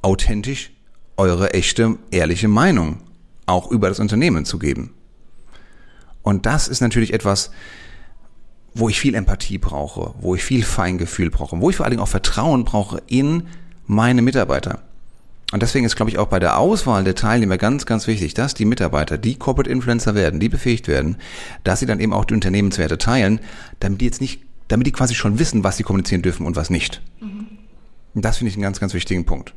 authentisch 0.00 0.72
eure 1.18 1.52
echte, 1.52 1.98
ehrliche 2.10 2.48
Meinung 2.48 3.02
auch 3.44 3.70
über 3.70 3.90
das 3.90 4.00
Unternehmen 4.00 4.46
zu 4.46 4.58
geben. 4.58 4.94
Und 6.22 6.46
das 6.46 6.66
ist 6.66 6.80
natürlich 6.80 7.12
etwas, 7.12 7.50
wo 8.72 8.88
ich 8.88 8.98
viel 8.98 9.14
Empathie 9.14 9.58
brauche, 9.58 10.14
wo 10.22 10.34
ich 10.34 10.42
viel 10.42 10.64
Feingefühl 10.64 11.28
brauche, 11.28 11.60
wo 11.60 11.68
ich 11.68 11.76
vor 11.76 11.84
allen 11.84 11.90
Dingen 11.90 12.02
auch 12.02 12.08
Vertrauen 12.08 12.64
brauche 12.64 13.02
in 13.08 13.46
meine 13.84 14.22
Mitarbeiter. 14.22 14.80
Und 15.52 15.62
deswegen 15.62 15.84
ist, 15.84 15.96
glaube 15.96 16.10
ich, 16.10 16.18
auch 16.18 16.28
bei 16.28 16.38
der 16.38 16.58
Auswahl 16.58 17.04
der 17.04 17.14
Teilnehmer 17.14 17.58
ganz, 17.58 17.84
ganz 17.84 18.06
wichtig, 18.06 18.32
dass 18.32 18.54
die 18.54 18.64
Mitarbeiter, 18.64 19.18
die 19.18 19.36
Corporate 19.36 19.70
Influencer 19.70 20.14
werden, 20.14 20.40
die 20.40 20.48
befähigt 20.48 20.88
werden, 20.88 21.16
dass 21.62 21.80
sie 21.80 21.86
dann 21.86 22.00
eben 22.00 22.14
auch 22.14 22.24
die 22.24 22.34
Unternehmenswerte 22.34 22.96
teilen, 22.96 23.38
damit 23.78 24.00
die 24.00 24.06
jetzt 24.06 24.22
nicht, 24.22 24.42
damit 24.68 24.86
die 24.86 24.92
quasi 24.92 25.14
schon 25.14 25.38
wissen, 25.38 25.62
was 25.62 25.76
sie 25.76 25.82
kommunizieren 25.82 26.22
dürfen 26.22 26.46
und 26.46 26.56
was 26.56 26.70
nicht. 26.70 27.02
Mhm. 27.20 27.46
Und 28.14 28.24
das 28.24 28.38
finde 28.38 28.48
ich 28.48 28.56
einen 28.56 28.62
ganz, 28.62 28.80
ganz 28.80 28.94
wichtigen 28.94 29.26
Punkt. 29.26 29.52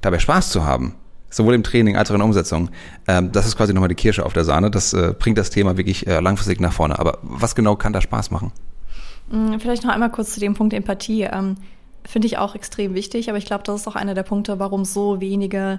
Dabei 0.00 0.20
Spaß 0.20 0.50
zu 0.50 0.64
haben, 0.64 0.94
sowohl 1.30 1.54
im 1.54 1.64
Training 1.64 1.96
als 1.96 2.10
auch 2.10 2.14
in 2.14 2.20
der 2.20 2.26
Umsetzung, 2.26 2.70
ähm, 3.08 3.32
das 3.32 3.46
ist 3.46 3.56
quasi 3.56 3.74
nochmal 3.74 3.88
die 3.88 3.96
Kirsche 3.96 4.24
auf 4.24 4.34
der 4.34 4.44
Sahne. 4.44 4.70
Das 4.70 4.92
äh, 4.92 5.14
bringt 5.18 5.36
das 5.36 5.50
Thema 5.50 5.76
wirklich 5.76 6.06
äh, 6.06 6.20
langfristig 6.20 6.60
nach 6.60 6.72
vorne. 6.72 6.98
Aber 6.98 7.18
was 7.22 7.56
genau 7.56 7.74
kann 7.74 7.92
da 7.92 8.00
Spaß 8.00 8.30
machen? 8.30 8.52
Mm, 9.30 9.58
vielleicht 9.58 9.82
noch 9.82 9.92
einmal 9.92 10.10
kurz 10.10 10.34
zu 10.34 10.40
dem 10.40 10.54
Punkt 10.54 10.72
Empathie. 10.74 11.22
Ähm, 11.22 11.56
finde 12.04 12.26
ich 12.26 12.38
auch 12.38 12.54
extrem 12.54 12.94
wichtig, 12.94 13.28
aber 13.28 13.38
ich 13.38 13.46
glaube, 13.46 13.64
das 13.64 13.80
ist 13.80 13.88
auch 13.88 13.96
einer 13.96 14.14
der 14.14 14.22
Punkte, 14.22 14.58
warum 14.58 14.84
so 14.84 15.20
wenige 15.20 15.78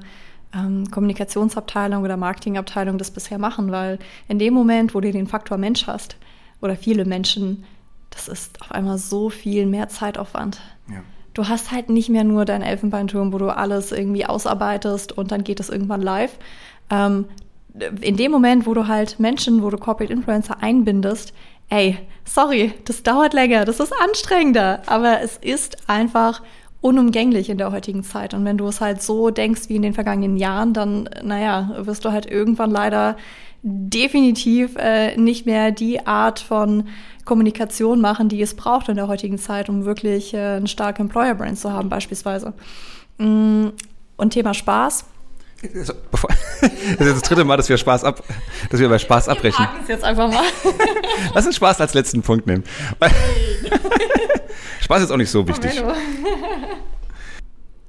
ähm, 0.54 0.90
Kommunikationsabteilungen 0.90 2.04
oder 2.04 2.18
Marketingabteilungen 2.18 2.98
das 2.98 3.12
bisher 3.12 3.38
machen, 3.38 3.72
weil 3.72 4.00
in 4.28 4.40
dem 4.40 4.54
Moment, 4.54 4.96
wo 4.96 5.02
du 5.02 5.12
den 5.12 5.28
Faktor 5.28 5.58
Mensch 5.58 5.88
hast 5.88 6.18
oder 6.62 6.76
viele 6.76 7.06
Menschen, 7.06 7.64
das 8.10 8.28
ist 8.28 8.62
auf 8.62 8.72
einmal 8.72 8.98
so 8.98 9.30
viel 9.30 9.66
mehr 9.66 9.90
Zeitaufwand. 9.90 10.62
Ja. 10.90 11.02
Du 11.34 11.48
hast 11.48 11.72
halt 11.72 11.90
nicht 11.90 12.10
mehr 12.10 12.24
nur 12.24 12.46
deinen 12.46 12.62
Elfenbeinturm, 12.62 13.34
wo 13.34 13.38
du 13.38 13.50
alles 13.50 13.92
irgendwie 13.92 14.26
ausarbeitest 14.26 15.12
und 15.12 15.32
dann 15.32 15.44
geht 15.44 15.60
es 15.60 15.70
irgendwann 15.70 16.02
live. 16.02 16.38
Ähm, 16.90 17.26
in 18.02 18.16
dem 18.16 18.32
Moment, 18.32 18.66
wo 18.66 18.74
du 18.74 18.88
halt 18.88 19.20
Menschen, 19.20 19.62
wo 19.62 19.70
du 19.70 19.78
Corporate 19.78 20.14
Influencer 20.14 20.62
einbindest, 20.64 21.34
ey, 21.70 21.98
sorry, 22.24 22.74
das 22.86 23.04
dauert 23.04 23.34
länger, 23.34 23.66
das 23.66 23.80
ist 23.80 23.94
anstrengender, 24.02 24.82
aber 24.88 25.22
es 25.22 25.38
ist 25.38 25.90
einfach 25.90 26.42
unumgänglich 26.82 27.50
in 27.50 27.58
der 27.58 27.72
heutigen 27.72 28.04
Zeit. 28.04 28.34
Und 28.34 28.46
wenn 28.46 28.58
du 28.58 28.68
es 28.68 28.80
halt 28.80 29.02
so 29.02 29.32
denkst 29.32 29.64
wie 29.70 29.76
in 29.76 29.82
den 29.82 29.94
vergangenen 29.94 30.38
Jahren, 30.38 30.74
dann, 30.74 31.10
naja, 31.24 31.72
wirst 31.80 32.06
du 32.06 32.12
halt 32.12 32.28
irgendwann 32.28 32.70
leider 32.70 33.18
definitiv 33.64 34.76
äh, 34.78 35.18
nicht 35.18 35.48
mehr 35.48 35.72
die 35.72 36.06
Art 36.06 36.40
von 36.40 36.88
Kommunikation 37.26 38.00
machen, 38.00 38.30
die 38.30 38.40
es 38.42 38.56
braucht 38.56 38.90
in 38.90 38.96
der 38.96 39.08
heutigen 39.08 39.40
Zeit, 39.40 39.70
um 39.70 39.86
wirklich 39.86 40.36
äh, 40.36 40.58
eine 40.58 40.68
starke 40.68 41.02
Employer-Brand 41.02 41.58
zu 41.58 41.74
haben, 41.74 41.90
beispielsweise. 41.90 42.54
Mm, 43.18 43.70
und 44.18 44.34
Thema 44.34 44.54
Spaß 44.54 45.06
das 45.74 47.08
ist 47.08 47.16
das 47.16 47.22
dritte 47.22 47.44
Mal, 47.44 47.58
dass 47.58 47.70
wir 47.70 47.78
Spaß 47.78 48.04
ab, 48.04 48.24
dass 48.70 48.80
wir 48.80 48.90
bei 48.90 49.00
Spaß 49.00 49.30
abbrechen. 49.30 49.68
Wir 49.86 49.96
jetzt 49.96 50.04
einfach 50.04 50.32
mal. 50.32 50.44
Lass 51.34 51.46
uns 51.46 51.56
Spaß 51.56 51.82
als 51.82 51.94
letzten 51.94 52.22
Punkt 52.22 52.48
nehmen. 52.48 52.64
Spaß 54.82 55.04
ist 55.04 55.12
auch 55.12 55.18
nicht 55.18 55.32
so 55.32 55.48
wichtig. 55.48 55.82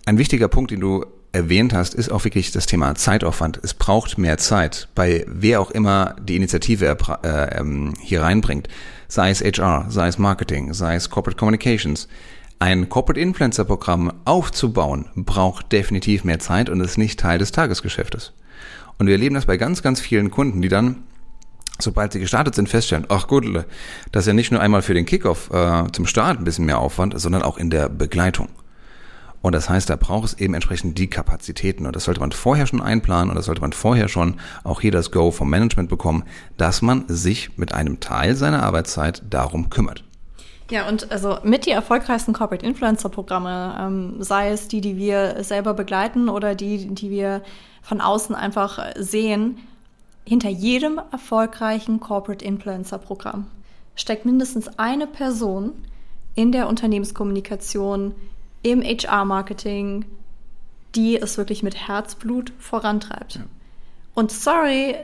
Ein 0.07 0.19
wichtiger 0.19 0.49
Punkt, 0.49 0.71
den 0.71 0.81
du 0.81 1.05
erwähnt 1.33 1.75
hast, 1.75 1.95
ist 1.95 2.11
auch 2.11 2.25
wirklich 2.25 2.53
das 2.53 2.67
Thema 2.67 2.95
Zeitaufwand. 2.95 3.61
Es 3.63 3.75
braucht 3.75 4.17
mehr 4.19 4.39
Zeit, 4.39 4.89
bei 4.95 5.25
wer 5.29 5.61
auch 5.61 5.71
immer 5.71 6.17
die 6.21 6.37
Initiative 6.37 6.97
äh, 7.23 7.59
ähm, 7.59 7.95
hier 8.01 8.23
reinbringt. 8.23 8.69
Sei 9.09 9.31
es 9.31 9.43
HR, 9.43 9.87
sei 9.89 10.09
es 10.09 10.19
Marketing, 10.19 10.73
sei 10.73 10.95
es 10.95 11.11
Corporate 11.11 11.39
Communications. 11.39 12.09
Ein 12.59 12.89
Corporate 12.89 13.21
Influencer 13.21 13.67
Programm 13.67 14.11
aufzubauen 14.25 15.05
braucht 15.15 15.73
definitiv 15.73 16.25
mehr 16.25 16.39
Zeit 16.39 16.71
und 16.71 16.81
ist 16.81 16.97
nicht 16.97 17.21
Teil 17.21 17.39
des 17.39 17.53
Tagesgeschäftes. 17.53 18.33
Und 18.97 19.09
wir 19.09 19.13
erleben 19.13 19.35
das 19.35 19.45
bei 19.45 19.59
ganz, 19.59 19.83
ganz 19.83 20.01
vielen 20.01 20.31
Kunden, 20.31 20.63
die 20.63 20.71
dann, 20.71 21.03
sobald 21.79 22.15
sie 22.15 22.21
gestartet 22.21 22.55
sind, 22.55 22.71
feststellen, 22.71 23.05
ach 23.11 23.27
gut, 23.27 23.45
das 24.11 24.23
ist 24.23 24.27
ja 24.27 24.33
nicht 24.33 24.53
nur 24.53 24.63
einmal 24.63 24.81
für 24.81 24.95
den 24.95 25.05
Kickoff 25.05 25.51
äh, 25.53 25.85
zum 25.93 26.07
Start 26.07 26.39
ein 26.39 26.45
bisschen 26.45 26.65
mehr 26.65 26.79
Aufwand, 26.79 27.21
sondern 27.21 27.43
auch 27.43 27.59
in 27.59 27.69
der 27.69 27.91
Begleitung. 27.91 28.49
Und 29.43 29.55
das 29.55 29.69
heißt, 29.69 29.91
da 29.91 29.97
braucht 29.97 30.25
es 30.25 30.35
eben 30.41 30.55
entsprechend 30.55 30.97
die 30.97 31.11
Kapazitäten. 31.11 31.85
Und 31.85 31.95
das 31.95 32.05
sollte 32.05 32.21
man 32.21 32.33
vorher 32.33 32.67
schon 32.67 32.81
einplanen 32.81 33.29
und 33.29 33.37
das 33.37 33.45
sollte 33.45 33.61
man 33.61 33.75
vorher 33.75 34.09
schon 34.09 34.41
auch 34.65 34.81
hier 34.81 34.93
das 34.93 35.11
Go 35.11 35.31
vom 35.31 35.51
Management 35.51 35.91
bekommen, 35.91 36.25
dass 36.57 36.81
man 36.81 37.05
sich 37.09 37.59
mit 37.59 37.75
einem 37.75 38.01
Teil 38.01 38.35
seiner 38.35 38.63
Arbeitszeit 38.63 39.23
darum 39.29 39.69
kümmert. 39.69 40.06
Ja, 40.71 40.89
und 40.89 41.13
also 41.13 41.39
mit 41.45 41.67
die 41.67 41.71
erfolgreichsten 41.71 42.33
Corporate 42.33 42.67
Influencer 42.67 43.09
Programme, 43.09 43.77
ähm, 43.79 44.17
sei 44.23 44.51
es 44.51 44.67
die, 44.69 44.81
die 44.81 44.97
wir 44.97 45.45
selber 45.45 45.75
begleiten 45.75 46.29
oder 46.29 46.55
die, 46.55 46.89
die 46.89 47.11
wir 47.11 47.43
von 47.83 48.01
außen 48.01 48.35
einfach 48.35 48.81
sehen, 48.97 49.59
hinter 50.25 50.49
jedem 50.49 51.01
erfolgreichen 51.13 52.01
Corporate 52.01 52.45
Influencer 52.45 52.99
Programm 52.99 53.47
steckt 53.95 54.27
mindestens 54.27 54.69
eine 54.79 55.07
Person 55.07 55.73
in 56.35 56.53
der 56.53 56.69
Unternehmenskommunikation, 56.69 58.15
im 58.63 58.83
HR-Marketing, 58.83 60.05
die 60.95 61.17
es 61.17 61.39
wirklich 61.39 61.63
mit 61.63 61.89
Herzblut 61.89 62.53
vorantreibt. 62.59 63.37
Ja. 63.37 63.43
Und 64.15 64.33
sorry, 64.33 64.97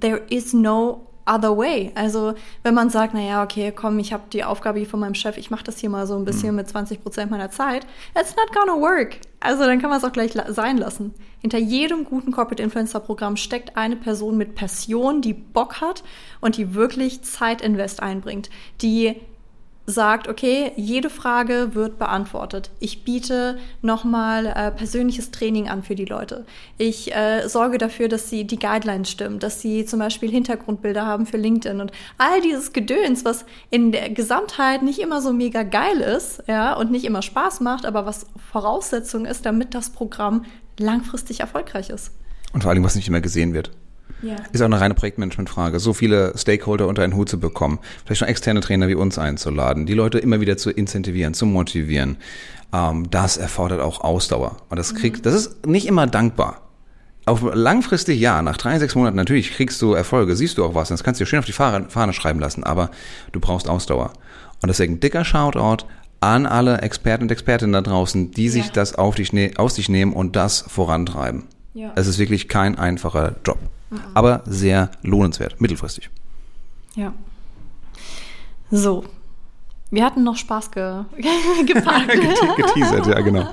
there 0.00 0.22
is 0.30 0.52
no 0.52 1.06
other 1.26 1.56
way. 1.56 1.92
Also 1.94 2.34
wenn 2.62 2.74
man 2.74 2.90
sagt, 2.90 3.14
naja, 3.14 3.42
okay, 3.42 3.72
komm, 3.74 3.98
ich 3.98 4.12
habe 4.12 4.24
die 4.32 4.44
Aufgabe 4.44 4.78
hier 4.78 4.88
von 4.88 5.00
meinem 5.00 5.14
Chef, 5.14 5.36
ich 5.36 5.50
mache 5.50 5.64
das 5.64 5.78
hier 5.78 5.90
mal 5.90 6.06
so 6.06 6.16
ein 6.16 6.24
bisschen 6.24 6.50
mhm. 6.50 6.56
mit 6.56 6.68
20 6.68 7.02
Prozent 7.02 7.30
meiner 7.30 7.50
Zeit, 7.50 7.86
it's 8.18 8.36
not 8.36 8.52
gonna 8.54 8.80
work. 8.80 9.18
Also 9.40 9.64
dann 9.64 9.80
kann 9.80 9.90
man 9.90 9.98
es 9.98 10.04
auch 10.04 10.12
gleich 10.12 10.32
sein 10.48 10.78
lassen. 10.78 11.14
Hinter 11.40 11.58
jedem 11.58 12.04
guten 12.04 12.30
Corporate 12.30 12.62
Influencer 12.62 13.00
Programm 13.00 13.36
steckt 13.36 13.76
eine 13.76 13.96
Person 13.96 14.36
mit 14.36 14.54
Passion, 14.54 15.20
die 15.20 15.34
Bock 15.34 15.80
hat 15.80 16.04
und 16.40 16.56
die 16.56 16.74
wirklich 16.74 17.22
Zeit 17.22 17.60
invest 17.60 18.02
einbringt, 18.02 18.50
die 18.80 19.16
sagt, 19.92 20.26
okay, 20.26 20.72
jede 20.76 21.10
Frage 21.10 21.74
wird 21.74 21.98
beantwortet. 21.98 22.70
Ich 22.80 23.04
biete 23.04 23.58
nochmal 23.80 24.46
äh, 24.46 24.70
persönliches 24.70 25.30
Training 25.30 25.68
an 25.68 25.82
für 25.82 25.94
die 25.94 26.04
Leute. 26.04 26.44
Ich 26.78 27.14
äh, 27.14 27.48
sorge 27.48 27.78
dafür, 27.78 28.08
dass 28.08 28.28
sie 28.28 28.44
die 28.44 28.58
Guidelines 28.58 29.10
stimmen, 29.10 29.38
dass 29.38 29.60
sie 29.60 29.84
zum 29.84 30.00
Beispiel 30.00 30.30
Hintergrundbilder 30.30 31.06
haben 31.06 31.26
für 31.26 31.36
LinkedIn 31.36 31.80
und 31.80 31.92
all 32.18 32.40
dieses 32.40 32.72
Gedöns, 32.72 33.24
was 33.24 33.44
in 33.70 33.92
der 33.92 34.10
Gesamtheit 34.10 34.82
nicht 34.82 34.98
immer 34.98 35.20
so 35.20 35.32
mega 35.32 35.62
geil 35.62 36.00
ist, 36.00 36.42
ja, 36.48 36.74
und 36.74 36.90
nicht 36.90 37.04
immer 37.04 37.22
Spaß 37.22 37.60
macht, 37.60 37.86
aber 37.86 38.06
was 38.06 38.26
Voraussetzung 38.50 39.26
ist, 39.26 39.46
damit 39.46 39.74
das 39.74 39.90
Programm 39.90 40.44
langfristig 40.78 41.40
erfolgreich 41.40 41.90
ist. 41.90 42.12
Und 42.52 42.62
vor 42.62 42.70
allem, 42.70 42.84
was 42.84 42.96
nicht 42.96 43.08
immer 43.08 43.20
gesehen 43.20 43.54
wird. 43.54 43.70
Ja. 44.22 44.36
Ist 44.52 44.60
auch 44.60 44.66
eine 44.66 44.80
reine 44.80 44.94
Projektmanagement-Frage. 44.94 45.80
So 45.80 45.92
viele 45.92 46.32
Stakeholder 46.36 46.86
unter 46.86 47.02
einen 47.02 47.16
Hut 47.16 47.28
zu 47.28 47.40
bekommen, 47.40 47.80
vielleicht 48.04 48.20
schon 48.20 48.28
externe 48.28 48.60
Trainer 48.60 48.86
wie 48.88 48.94
uns 48.94 49.18
einzuladen, 49.18 49.84
die 49.84 49.94
Leute 49.94 50.18
immer 50.18 50.40
wieder 50.40 50.56
zu 50.56 50.70
incentivieren, 50.70 51.34
zu 51.34 51.44
motivieren, 51.44 52.18
ähm, 52.72 53.10
das 53.10 53.36
erfordert 53.36 53.80
auch 53.80 54.00
Ausdauer. 54.00 54.58
Und 54.68 54.78
das 54.78 54.94
kriegt, 54.94 55.18
mhm. 55.18 55.22
das 55.22 55.34
ist 55.34 55.66
nicht 55.66 55.86
immer 55.86 56.06
dankbar. 56.06 56.62
Auf 57.24 57.42
langfristig 57.54 58.18
ja, 58.18 58.42
nach 58.42 58.56
drei, 58.56 58.78
sechs 58.78 58.96
Monaten 58.96 59.16
natürlich 59.16 59.52
kriegst 59.52 59.80
du 59.80 59.92
Erfolge, 59.92 60.34
siehst 60.34 60.58
du 60.58 60.64
auch 60.64 60.74
was, 60.74 60.88
das 60.88 61.04
kannst 61.04 61.20
du 61.20 61.24
dir 61.24 61.28
schön 61.28 61.38
auf 61.38 61.44
die 61.44 61.52
Fahne 61.52 62.12
schreiben 62.12 62.40
lassen, 62.40 62.64
aber 62.64 62.90
du 63.30 63.38
brauchst 63.38 63.68
Ausdauer. 63.68 64.12
Und 64.60 64.68
deswegen 64.68 64.98
dicker 64.98 65.24
Shoutout 65.24 65.86
an 66.18 66.46
alle 66.46 66.78
Experten 66.78 67.24
und 67.24 67.32
Expertinnen 67.32 67.72
da 67.72 67.80
draußen, 67.80 68.30
die 68.30 68.48
sich 68.48 68.66
ja. 68.66 68.72
das 68.72 68.94
auf 68.94 69.16
dich, 69.16 69.32
ne-, 69.32 69.52
aus 69.56 69.74
dich 69.74 69.88
nehmen 69.88 70.12
und 70.12 70.36
das 70.36 70.64
vorantreiben. 70.66 71.44
Ja. 71.74 71.92
Es 71.96 72.06
ist 72.06 72.18
wirklich 72.18 72.48
kein 72.48 72.78
einfacher 72.78 73.36
Job, 73.44 73.58
mhm. 73.92 74.00
aber 74.14 74.42
sehr 74.46 74.90
lohnenswert, 75.02 75.60
mittelfristig. 75.60 76.10
Ja. 76.94 77.12
So. 78.70 79.04
Wir 79.90 80.04
hatten 80.04 80.24
noch 80.24 80.36
Spaß 80.36 80.70
ge 80.70 81.04
gepackt. 81.66 82.08
Geteasert, 82.56 83.06
ja, 83.06 83.20
genau. 83.20 83.52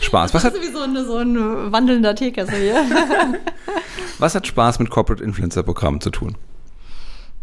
Spaß. 0.00 0.32
Was 0.32 0.42
das 0.42 0.54
ist 0.54 0.60
hat, 0.60 0.68
wie 0.68 0.72
so, 0.72 0.82
eine, 0.82 1.04
so 1.04 1.18
ein 1.18 1.72
wandelnder 1.72 2.14
Teekessel 2.14 2.58
hier. 2.58 2.76
Was 4.18 4.34
hat 4.34 4.46
Spaß 4.46 4.78
mit 4.78 4.90
Corporate 4.90 5.22
Influencer 5.22 5.62
Programmen 5.62 6.00
zu 6.00 6.10
tun? 6.10 6.36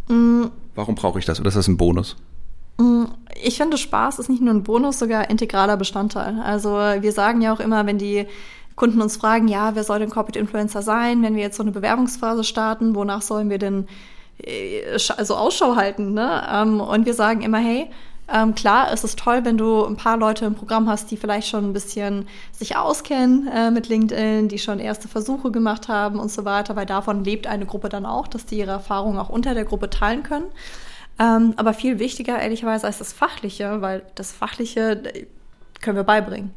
Mm. 0.08 0.46
Warum 0.74 0.96
brauche 0.96 1.20
ich 1.20 1.26
das? 1.26 1.40
Oder 1.40 1.50
ist 1.50 1.58
das 1.58 1.68
ein 1.68 1.78
Bonus? 1.78 2.16
Mm, 2.78 3.06
ich 3.44 3.58
finde, 3.58 3.78
Spaß 3.78 4.20
ist 4.20 4.30
nicht 4.30 4.42
nur 4.42 4.54
ein 4.54 4.64
Bonus, 4.64 4.98
sogar 4.98 5.30
integraler 5.30 5.78
Bestandteil. 5.78 6.40
Also 6.40 6.70
wir 6.70 7.12
sagen 7.12 7.42
ja 7.42 7.54
auch 7.54 7.60
immer, 7.60 7.86
wenn 7.86 7.98
die 7.98 8.26
Kunden 8.76 9.02
uns 9.02 9.18
fragen, 9.18 9.48
ja, 9.48 9.76
wer 9.76 9.84
soll 9.84 10.00
denn 10.00 10.10
Corporate 10.10 10.40
Influencer 10.40 10.82
sein, 10.82 11.22
wenn 11.22 11.36
wir 11.36 11.42
jetzt 11.42 11.58
so 11.58 11.64
eine 11.64 11.72
Bewerbungsphase 11.72 12.44
starten, 12.44 12.96
wonach 12.96 13.22
sollen 13.22 13.50
wir 13.50 13.58
denn 13.58 13.88
äh, 14.44 14.82
also 15.18 15.36
Ausschau 15.36 15.76
halten? 15.76 16.14
Ne? 16.14 16.48
Ähm, 16.52 16.82
und 16.82 17.06
wir 17.06 17.14
sagen 17.14 17.42
immer, 17.42 17.60
hey, 17.60 17.90
ähm, 18.34 18.56
klar, 18.56 18.92
es 18.94 19.04
ist 19.04 19.20
toll, 19.20 19.44
wenn 19.44 19.58
du 19.58 19.84
ein 19.86 19.98
paar 19.98 20.16
Leute 20.16 20.46
im 20.46 20.56
Programm 20.56 20.88
hast, 20.88 21.12
die 21.12 21.18
vielleicht 21.18 21.50
schon 21.50 21.66
ein 21.66 21.74
bisschen 21.74 22.28
sich 22.52 22.78
auskennen 22.78 23.48
äh, 23.48 23.72
mit 23.72 23.90
LinkedIn, 23.90 24.48
die 24.48 24.60
schon 24.60 24.80
erste 24.80 25.10
Versuche 25.10 25.52
gemacht 25.52 25.90
haben 25.90 26.18
und 26.18 26.32
so 26.32 26.46
weiter, 26.46 26.76
weil 26.76 26.86
davon 26.86 27.26
lebt 27.26 27.46
eine 27.46 27.66
Gruppe 27.66 27.90
dann 27.90 28.06
auch, 28.06 28.28
dass 28.28 28.46
die 28.46 28.58
ihre 28.58 28.72
Erfahrungen 28.72 29.20
auch 29.20 29.30
unter 29.30 29.54
der 29.54 29.66
Gruppe 29.66 29.90
teilen 29.90 30.24
können. 30.24 30.46
Ähm, 31.20 31.54
aber 31.58 31.74
viel 31.74 32.00
wichtiger, 32.00 32.40
ehrlicherweise, 32.40 32.88
als 32.88 33.00
das 33.00 33.12
Fachliche, 33.12 33.82
weil 33.82 34.04
das 34.16 34.32
Fachliche 34.32 35.04
äh, 35.14 35.26
können 35.82 35.98
wir 35.98 36.04
beibringen. 36.04 36.52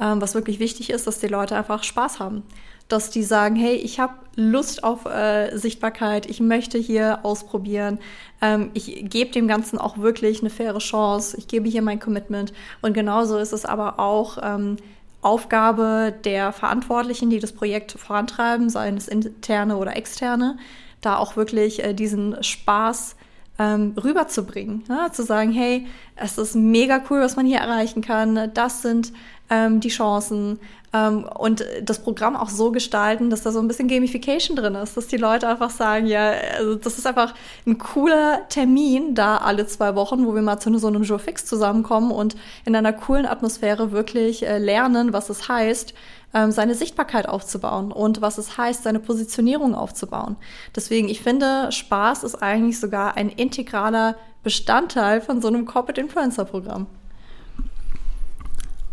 Ähm, 0.00 0.22
was 0.22 0.34
wirklich 0.34 0.58
wichtig 0.58 0.90
ist, 0.90 1.06
dass 1.06 1.18
die 1.18 1.26
Leute 1.26 1.56
einfach 1.56 1.84
Spaß 1.84 2.18
haben. 2.18 2.42
Dass 2.88 3.10
die 3.10 3.22
sagen, 3.22 3.56
hey, 3.56 3.74
ich 3.74 4.00
habe 4.00 4.14
Lust 4.36 4.84
auf 4.84 5.04
äh, 5.04 5.54
Sichtbarkeit, 5.56 6.26
ich 6.26 6.40
möchte 6.40 6.78
hier 6.78 7.20
ausprobieren, 7.24 7.98
ähm, 8.40 8.70
ich 8.72 9.04
gebe 9.10 9.30
dem 9.30 9.48
Ganzen 9.48 9.78
auch 9.78 9.98
wirklich 9.98 10.40
eine 10.40 10.48
faire 10.48 10.78
Chance, 10.78 11.36
ich 11.36 11.46
gebe 11.46 11.68
hier 11.68 11.82
mein 11.82 12.00
Commitment. 12.00 12.54
Und 12.80 12.94
genauso 12.94 13.36
ist 13.36 13.52
es 13.52 13.66
aber 13.66 13.98
auch 13.98 14.38
ähm, 14.42 14.76
Aufgabe 15.20 16.14
der 16.24 16.52
Verantwortlichen, 16.52 17.28
die 17.28 17.38
das 17.38 17.52
Projekt 17.52 17.92
vorantreiben, 17.92 18.70
seien 18.70 18.96
es 18.96 19.08
interne 19.08 19.76
oder 19.76 19.96
externe, 19.96 20.56
da 21.00 21.16
auch 21.16 21.36
wirklich 21.36 21.84
äh, 21.84 21.92
diesen 21.92 22.42
Spaß 22.42 23.16
ähm, 23.58 23.94
rüberzubringen. 24.02 24.84
Ja? 24.88 25.12
Zu 25.12 25.22
sagen, 25.22 25.52
hey, 25.52 25.86
es 26.16 26.38
ist 26.38 26.56
mega 26.56 27.02
cool, 27.10 27.20
was 27.20 27.36
man 27.36 27.46
hier 27.46 27.58
erreichen 27.58 28.02
kann. 28.02 28.50
Das 28.54 28.82
sind 28.82 29.12
ähm, 29.52 29.80
die 29.80 29.90
Chancen. 29.90 30.58
Ähm, 30.94 31.24
und 31.38 31.64
das 31.82 32.02
Programm 32.02 32.36
auch 32.36 32.48
so 32.48 32.72
gestalten, 32.72 33.30
dass 33.30 33.42
da 33.42 33.52
so 33.52 33.60
ein 33.60 33.68
bisschen 33.68 33.88
Gamification 33.88 34.56
drin 34.56 34.74
ist, 34.74 34.96
dass 34.96 35.06
die 35.08 35.16
Leute 35.16 35.46
einfach 35.48 35.70
sagen, 35.70 36.06
ja, 36.06 36.32
also 36.56 36.74
das 36.74 36.98
ist 36.98 37.06
einfach 37.06 37.34
ein 37.66 37.78
cooler 37.78 38.48
Termin 38.48 39.14
da 39.14 39.36
alle 39.38 39.66
zwei 39.66 39.94
Wochen, 39.94 40.26
wo 40.26 40.34
wir 40.34 40.42
mal 40.42 40.58
zu 40.58 40.76
so 40.78 40.86
einem 40.86 41.02
Jour 41.02 41.18
Fix 41.18 41.44
zusammenkommen 41.44 42.10
und 42.10 42.34
in 42.64 42.74
einer 42.74 42.92
coolen 42.92 43.26
Atmosphäre 43.26 43.92
wirklich 43.92 44.46
äh, 44.46 44.58
lernen, 44.58 45.12
was 45.12 45.28
es 45.28 45.48
heißt, 45.48 45.94
ähm, 46.34 46.50
seine 46.50 46.74
Sichtbarkeit 46.74 47.28
aufzubauen 47.28 47.92
und 47.92 48.22
was 48.22 48.38
es 48.38 48.56
heißt, 48.56 48.82
seine 48.84 49.00
Positionierung 49.00 49.74
aufzubauen. 49.74 50.36
Deswegen, 50.74 51.08
ich 51.08 51.20
finde, 51.20 51.70
Spaß 51.70 52.24
ist 52.24 52.36
eigentlich 52.36 52.80
sogar 52.80 53.16
ein 53.16 53.28
integraler 53.28 54.16
Bestandteil 54.42 55.20
von 55.20 55.42
so 55.42 55.48
einem 55.48 55.66
Corporate 55.66 56.00
Influencer 56.00 56.46
Programm. 56.46 56.86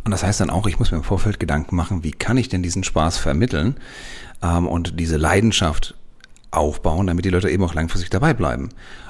Und 0.09 0.13
das 0.13 0.23
heißt 0.23 0.39
dann 0.39 0.49
auch, 0.49 0.65
ich 0.65 0.79
muss 0.79 0.89
mir 0.89 0.97
im 0.97 1.03
Vorfeld 1.03 1.39
Gedanken 1.39 1.75
machen, 1.75 2.03
wie 2.03 2.11
kann 2.11 2.35
ich 2.35 2.49
denn 2.49 2.63
diesen 2.63 2.83
Spaß 2.83 3.19
vermitteln 3.19 3.75
ähm, 4.41 4.67
und 4.67 4.99
diese 4.99 5.17
Leidenschaft 5.17 5.93
aufbauen, 6.49 7.05
damit 7.05 7.25
die 7.25 7.29
Leute 7.29 7.47
eben 7.47 7.63
auch 7.63 7.75
langfristig 7.75 8.09
dabei 8.09 8.33
bleiben. 8.33 8.69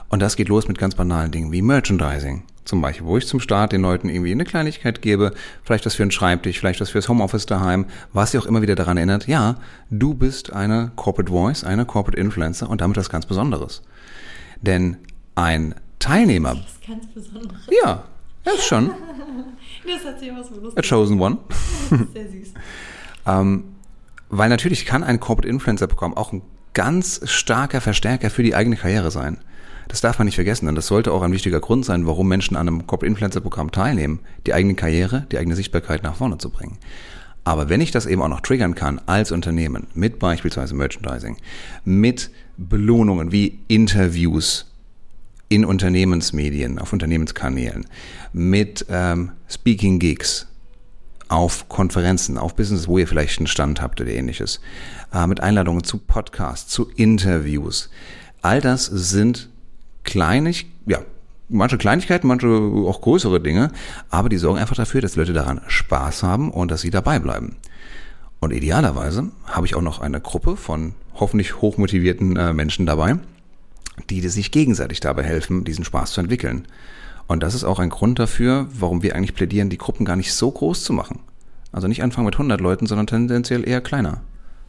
Und 0.09 0.21
das 0.21 0.35
geht 0.35 0.49
los 0.49 0.67
mit 0.67 0.77
ganz 0.77 0.95
banalen 0.95 1.31
Dingen 1.31 1.53
wie 1.53 1.61
Merchandising. 1.61 2.43
Zum 2.65 2.81
Beispiel, 2.81 3.07
wo 3.07 3.15
ich 3.15 3.27
zum 3.27 3.39
Start 3.39 3.71
den 3.71 3.81
Leuten 3.81 4.09
irgendwie 4.09 4.33
eine 4.33 4.43
Kleinigkeit 4.43 5.01
gebe, 5.01 5.31
vielleicht 5.63 5.85
was 5.85 5.95
für 5.95 6.03
einen 6.03 6.11
Schreibtisch, 6.11 6.59
vielleicht 6.59 6.81
was 6.81 6.89
fürs 6.89 7.07
Homeoffice 7.07 7.45
daheim, 7.45 7.85
was 8.11 8.31
sie 8.31 8.37
auch 8.37 8.45
immer 8.45 8.61
wieder 8.61 8.75
daran 8.75 8.97
erinnert, 8.97 9.25
ja, 9.25 9.55
du 9.89 10.13
bist 10.13 10.51
eine 10.51 10.91
Corporate 10.97 11.31
Voice, 11.31 11.63
eine 11.63 11.85
Corporate 11.85 12.19
Influencer 12.19 12.69
und 12.69 12.81
damit 12.81 12.97
was 12.97 13.09
ganz 13.09 13.25
Besonderes. 13.25 13.83
Denn 14.61 14.97
ein 15.35 15.75
Teilnehmer. 15.99 16.55
Das 16.55 16.65
ist 16.65 16.85
ganz 16.85 17.07
Besonderes. 17.07 17.61
Ja, 17.85 18.03
das 18.43 18.55
ist 18.55 18.65
schon. 18.65 18.91
das 19.85 20.05
hat 20.05 20.19
sich 20.19 20.31
was 20.31 20.77
A 20.77 20.81
chosen 20.81 21.19
one. 21.19 21.37
Sehr 22.13 22.29
süß. 22.29 22.53
ähm, 23.27 23.63
weil 24.29 24.49
natürlich 24.49 24.85
kann 24.85 25.03
ein 25.03 25.19
Corporate 25.19 25.47
Influencer 25.47 25.87
Programm 25.87 26.15
auch 26.15 26.33
ein 26.33 26.41
ganz 26.73 27.21
starker 27.25 27.81
Verstärker 27.81 28.29
für 28.29 28.43
die 28.43 28.55
eigene 28.55 28.75
Karriere 28.75 29.11
sein. 29.11 29.39
Das 29.87 30.01
darf 30.01 30.19
man 30.19 30.25
nicht 30.25 30.35
vergessen, 30.35 30.67
denn 30.67 30.75
das 30.75 30.85
sollte 30.85 31.11
auch 31.11 31.23
ein 31.23 31.31
wichtiger 31.31 31.59
Grund 31.59 31.83
sein, 31.83 32.05
warum 32.05 32.27
Menschen 32.27 32.55
an 32.55 32.67
einem 32.67 32.85
Corporate 32.85 33.07
Influencer 33.07 33.41
Programm 33.41 33.71
teilnehmen, 33.71 34.19
die 34.45 34.53
eigene 34.53 34.75
Karriere, 34.75 35.25
die 35.31 35.39
eigene 35.39 35.55
Sichtbarkeit 35.55 36.03
nach 36.03 36.15
vorne 36.15 36.37
zu 36.37 36.51
bringen. 36.51 36.77
Aber 37.43 37.69
wenn 37.69 37.81
ich 37.81 37.89
das 37.89 38.05
eben 38.05 38.21
auch 38.21 38.27
noch 38.27 38.41
triggern 38.41 38.75
kann 38.75 39.01
als 39.07 39.31
Unternehmen 39.31 39.87
mit 39.95 40.19
beispielsweise 40.19 40.75
Merchandising, 40.75 41.37
mit 41.83 42.29
Belohnungen 42.57 43.31
wie 43.31 43.59
Interviews 43.67 44.68
in 45.49 45.65
Unternehmensmedien, 45.65 46.79
auf 46.79 46.93
Unternehmenskanälen, 46.93 47.85
mit 48.33 48.85
ähm, 48.89 49.31
Speaking 49.49 49.99
Gigs, 49.99 50.47
auf 51.27 51.69
Konferenzen, 51.69 52.37
auf 52.37 52.55
Business, 52.55 52.87
wo 52.87 52.97
ihr 52.97 53.07
vielleicht 53.07 53.39
einen 53.39 53.47
Stand 53.47 53.81
habt 53.81 53.99
oder 54.01 54.11
ähnliches, 54.11 54.61
äh, 55.13 55.27
mit 55.27 55.41
Einladungen 55.41 55.83
zu 55.83 55.97
Podcasts, 55.97 56.71
zu 56.71 56.89
Interviews. 56.95 57.89
All 58.41 58.61
das 58.61 58.85
sind 58.85 59.49
kleinig, 60.03 60.67
ja, 60.85 60.99
manche 61.49 61.77
Kleinigkeiten, 61.77 62.27
manche 62.27 62.47
auch 62.47 63.01
größere 63.01 63.41
Dinge, 63.41 63.71
aber 64.09 64.29
die 64.29 64.37
sorgen 64.37 64.59
einfach 64.59 64.75
dafür, 64.75 65.01
dass 65.01 65.15
Leute 65.15 65.33
daran 65.33 65.61
Spaß 65.67 66.23
haben 66.23 66.51
und 66.51 66.71
dass 66.71 66.81
sie 66.81 66.91
dabei 66.91 67.19
bleiben. 67.19 67.57
Und 68.39 68.53
idealerweise 68.53 69.31
habe 69.45 69.65
ich 69.65 69.75
auch 69.75 69.81
noch 69.81 69.99
eine 69.99 70.21
Gruppe 70.21 70.55
von 70.55 70.93
hoffentlich 71.15 71.61
hochmotivierten 71.61 72.37
äh, 72.37 72.53
Menschen 72.53 72.85
dabei, 72.85 73.17
die 74.09 74.27
sich 74.27 74.51
gegenseitig 74.51 74.99
dabei 74.99 75.23
helfen, 75.23 75.63
diesen 75.63 75.83
Spaß 75.83 76.13
zu 76.13 76.21
entwickeln. 76.21 76.67
Und 77.27 77.43
das 77.43 77.53
ist 77.53 77.63
auch 77.63 77.79
ein 77.79 77.89
Grund 77.89 78.17
dafür, 78.17 78.67
warum 78.73 79.03
wir 79.03 79.15
eigentlich 79.15 79.35
plädieren, 79.35 79.69
die 79.69 79.77
Gruppen 79.77 80.05
gar 80.05 80.15
nicht 80.15 80.33
so 80.33 80.49
groß 80.49 80.83
zu 80.83 80.93
machen. 80.93 81.19
Also 81.71 81.87
nicht 81.87 82.01
anfangen 82.01 82.25
mit 82.25 82.35
100 82.35 82.59
Leuten, 82.59 82.87
sondern 82.87 83.07
tendenziell 83.07 83.67
eher 83.67 83.81
kleiner. 83.81 84.21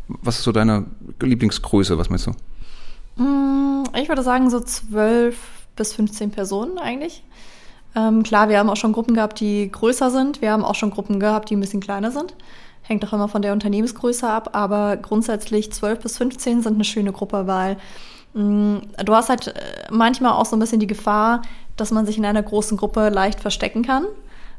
Was 0.08 0.38
ist 0.38 0.44
so 0.44 0.52
deine 0.52 0.86
Lieblingsgröße? 1.20 1.96
Was 1.96 2.10
meinst 2.10 2.26
du? 2.26 3.22
Mm, 3.22 3.84
ich 3.96 4.08
würde 4.08 4.22
sagen 4.22 4.50
so 4.50 4.60
12 4.60 5.36
bis 5.76 5.94
15 5.94 6.30
Personen 6.30 6.78
eigentlich. 6.78 7.22
Ähm, 7.96 8.22
klar, 8.22 8.48
wir 8.48 8.58
haben 8.58 8.70
auch 8.70 8.76
schon 8.76 8.92
Gruppen 8.92 9.14
gehabt, 9.14 9.40
die 9.40 9.70
größer 9.70 10.10
sind. 10.10 10.42
Wir 10.42 10.52
haben 10.52 10.64
auch 10.64 10.74
schon 10.74 10.90
Gruppen 10.90 11.18
gehabt, 11.18 11.50
die 11.50 11.56
ein 11.56 11.60
bisschen 11.60 11.80
kleiner 11.80 12.10
sind. 12.10 12.34
Hängt 12.82 13.04
auch 13.06 13.12
immer 13.12 13.28
von 13.28 13.42
der 13.42 13.52
Unternehmensgröße 13.52 14.28
ab. 14.28 14.50
Aber 14.52 14.96
grundsätzlich 14.96 15.72
12 15.72 16.00
bis 16.00 16.18
15 16.18 16.62
sind 16.62 16.74
eine 16.74 16.84
schöne 16.84 17.12
Gruppe, 17.12 17.46
weil 17.46 17.78
du 18.34 19.14
hast 19.14 19.28
halt 19.28 19.48
äh, 19.48 19.52
manchmal 19.90 20.32
auch 20.32 20.46
so 20.46 20.56
ein 20.56 20.60
bisschen 20.60 20.80
die 20.80 20.86
Gefahr, 20.86 21.42
dass 21.76 21.90
man 21.90 22.06
sich 22.06 22.18
in 22.18 22.24
einer 22.24 22.42
großen 22.42 22.76
Gruppe 22.76 23.08
leicht 23.08 23.40
verstecken 23.40 23.82
kann. 23.82 24.04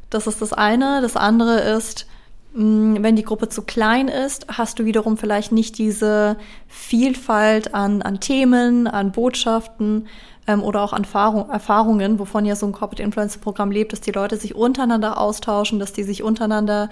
Das 0.09 0.27
ist 0.27 0.41
das 0.41 0.53
eine. 0.53 1.01
Das 1.01 1.15
andere 1.15 1.59
ist, 1.59 2.05
Mm, 2.53 2.97
wenn 2.99 3.15
die 3.15 3.23
Gruppe 3.23 3.47
zu 3.47 3.61
klein 3.61 4.09
ist, 4.09 4.47
hast 4.49 4.77
du 4.79 4.85
wiederum 4.85 5.17
vielleicht 5.17 5.51
nicht 5.53 5.77
diese 5.77 6.35
Vielfalt 6.67 7.73
an, 7.73 8.01
an 8.01 8.19
Themen, 8.19 8.87
an 8.87 9.13
Botschaften 9.13 10.07
ähm, 10.47 10.61
oder 10.61 10.81
auch 10.81 10.91
an 10.91 11.03
Erfahrung, 11.03 11.49
Erfahrungen, 11.49 12.19
wovon 12.19 12.45
ja 12.45 12.57
so 12.57 12.65
ein 12.65 12.73
Corporate 12.73 13.03
Influencer 13.03 13.39
Programm 13.39 13.71
lebt, 13.71 13.93
dass 13.93 14.01
die 14.01 14.11
Leute 14.11 14.35
sich 14.35 14.53
untereinander 14.53 15.17
austauschen, 15.17 15.79
dass 15.79 15.93
die 15.93 16.03
sich 16.03 16.23
untereinander 16.23 16.89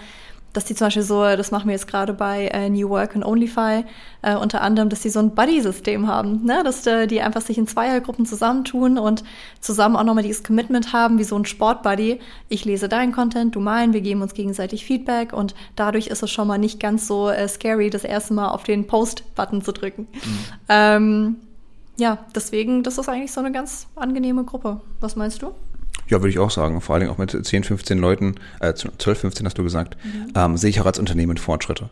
dass 0.53 0.65
die 0.65 0.75
zum 0.75 0.87
Beispiel 0.87 1.03
so, 1.03 1.23
das 1.23 1.51
machen 1.51 1.67
wir 1.67 1.73
jetzt 1.73 1.87
gerade 1.87 2.13
bei 2.13 2.47
äh, 2.47 2.69
New 2.69 2.89
Work 2.89 3.15
und 3.15 3.23
OnlyFi, 3.23 3.85
äh, 4.21 4.35
unter 4.35 4.61
anderem, 4.61 4.89
dass 4.89 5.01
die 5.01 5.09
so 5.09 5.19
ein 5.19 5.35
Buddy-System 5.35 6.07
haben, 6.07 6.43
ne? 6.45 6.61
dass 6.63 6.85
äh, 6.87 7.07
die 7.07 7.21
einfach 7.21 7.41
sich 7.41 7.57
in 7.57 7.67
Zweiergruppen 7.67 8.25
zusammentun 8.25 8.97
und 8.97 9.23
zusammen 9.59 9.95
auch 9.95 10.03
nochmal 10.03 10.23
dieses 10.23 10.43
Commitment 10.43 10.93
haben, 10.93 11.19
wie 11.19 11.23
so 11.23 11.37
ein 11.37 11.45
Sport-Buddy. 11.45 12.19
Ich 12.49 12.65
lese 12.65 12.89
deinen 12.89 13.11
Content, 13.11 13.55
du 13.55 13.59
meinen, 13.59 13.93
wir 13.93 14.01
geben 14.01 14.21
uns 14.21 14.33
gegenseitig 14.33 14.85
Feedback 14.85 15.33
und 15.33 15.55
dadurch 15.75 16.07
ist 16.07 16.23
es 16.23 16.31
schon 16.31 16.47
mal 16.47 16.57
nicht 16.57 16.79
ganz 16.79 17.07
so 17.07 17.29
äh, 17.29 17.47
scary, 17.47 17.89
das 17.89 18.03
erste 18.03 18.33
Mal 18.33 18.49
auf 18.49 18.63
den 18.63 18.87
Post-Button 18.87 19.61
zu 19.61 19.71
drücken. 19.71 20.07
Mhm. 20.11 20.39
Ähm, 20.67 21.35
ja, 21.97 22.17
deswegen, 22.33 22.83
das 22.83 22.97
ist 22.97 23.09
eigentlich 23.09 23.31
so 23.31 23.41
eine 23.41 23.51
ganz 23.51 23.87
angenehme 23.95 24.45
Gruppe. 24.45 24.81
Was 24.99 25.15
meinst 25.15 25.41
du? 25.41 25.53
Ja, 26.09 26.21
würde 26.21 26.29
ich 26.29 26.39
auch 26.39 26.49
sagen. 26.49 26.81
Vor 26.81 26.95
allen 26.95 27.01
Dingen 27.01 27.13
auch 27.13 27.19
mit 27.19 27.45
10, 27.45 27.63
15 27.63 27.99
Leuten, 27.99 28.35
äh, 28.59 28.73
12, 28.73 29.19
15 29.19 29.45
hast 29.45 29.57
du 29.57 29.63
gesagt, 29.63 29.95
mhm. 30.03 30.33
ähm, 30.35 30.57
sehe 30.57 30.71
ich 30.71 30.81
auch 30.81 30.87
als 30.87 30.99
Unternehmen 30.99 31.37
Fortschritte. 31.37 31.89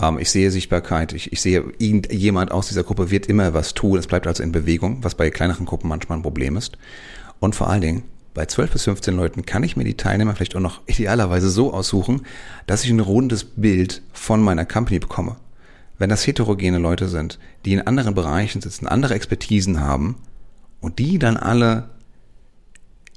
Ähm, 0.00 0.18
ich 0.18 0.30
sehe 0.30 0.50
Sichtbarkeit, 0.50 1.12
ich, 1.12 1.32
ich 1.32 1.40
sehe, 1.40 1.64
irgendjemand 1.78 2.50
aus 2.50 2.68
dieser 2.68 2.82
Gruppe 2.82 3.10
wird 3.10 3.26
immer 3.26 3.54
was 3.54 3.74
tun. 3.74 3.98
Es 3.98 4.08
bleibt 4.08 4.26
also 4.26 4.42
in 4.42 4.50
Bewegung, 4.50 4.98
was 5.02 5.14
bei 5.14 5.30
kleineren 5.30 5.66
Gruppen 5.66 5.88
manchmal 5.88 6.18
ein 6.18 6.22
Problem 6.22 6.56
ist. 6.56 6.76
Und 7.38 7.54
vor 7.54 7.70
allen 7.70 7.80
Dingen, 7.80 8.02
bei 8.34 8.46
12 8.46 8.72
bis 8.72 8.84
15 8.84 9.16
Leuten 9.16 9.46
kann 9.46 9.62
ich 9.62 9.76
mir 9.76 9.84
die 9.84 9.96
Teilnehmer 9.96 10.34
vielleicht 10.34 10.56
auch 10.56 10.60
noch 10.60 10.80
idealerweise 10.86 11.48
so 11.48 11.72
aussuchen, 11.72 12.22
dass 12.66 12.84
ich 12.84 12.90
ein 12.90 13.00
rundes 13.00 13.44
Bild 13.44 14.02
von 14.12 14.42
meiner 14.42 14.64
Company 14.64 14.98
bekomme. 14.98 15.36
Wenn 15.98 16.10
das 16.10 16.26
heterogene 16.26 16.78
Leute 16.78 17.08
sind, 17.08 17.38
die 17.64 17.72
in 17.72 17.86
anderen 17.86 18.14
Bereichen 18.14 18.62
sitzen, 18.62 18.86
andere 18.86 19.14
Expertisen 19.14 19.80
haben 19.80 20.16
und 20.80 20.98
die 20.98 21.18
dann 21.18 21.36
alle 21.36 21.90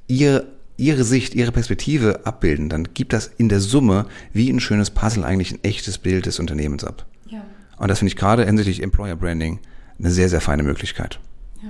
ihre, 0.07 0.47
ihre 0.77 1.03
Sicht, 1.03 1.35
ihre 1.35 1.51
Perspektive 1.51 2.25
abbilden, 2.25 2.69
dann 2.69 2.93
gibt 2.93 3.13
das 3.13 3.27
in 3.37 3.49
der 3.49 3.59
Summe 3.59 4.05
wie 4.31 4.49
ein 4.49 4.59
schönes 4.59 4.89
Puzzle 4.89 5.23
eigentlich 5.23 5.51
ein 5.51 5.63
echtes 5.63 5.97
Bild 5.97 6.25
des 6.25 6.39
Unternehmens 6.39 6.83
ab. 6.83 7.05
Ja. 7.27 7.45
Und 7.77 7.89
das 7.89 7.99
finde 7.99 8.09
ich 8.09 8.15
gerade 8.15 8.45
hinsichtlich 8.45 8.81
Employer 8.81 9.15
Branding 9.15 9.59
eine 9.99 10.11
sehr, 10.11 10.29
sehr 10.29 10.41
feine 10.41 10.63
Möglichkeit. 10.63 11.19
Ja. 11.61 11.69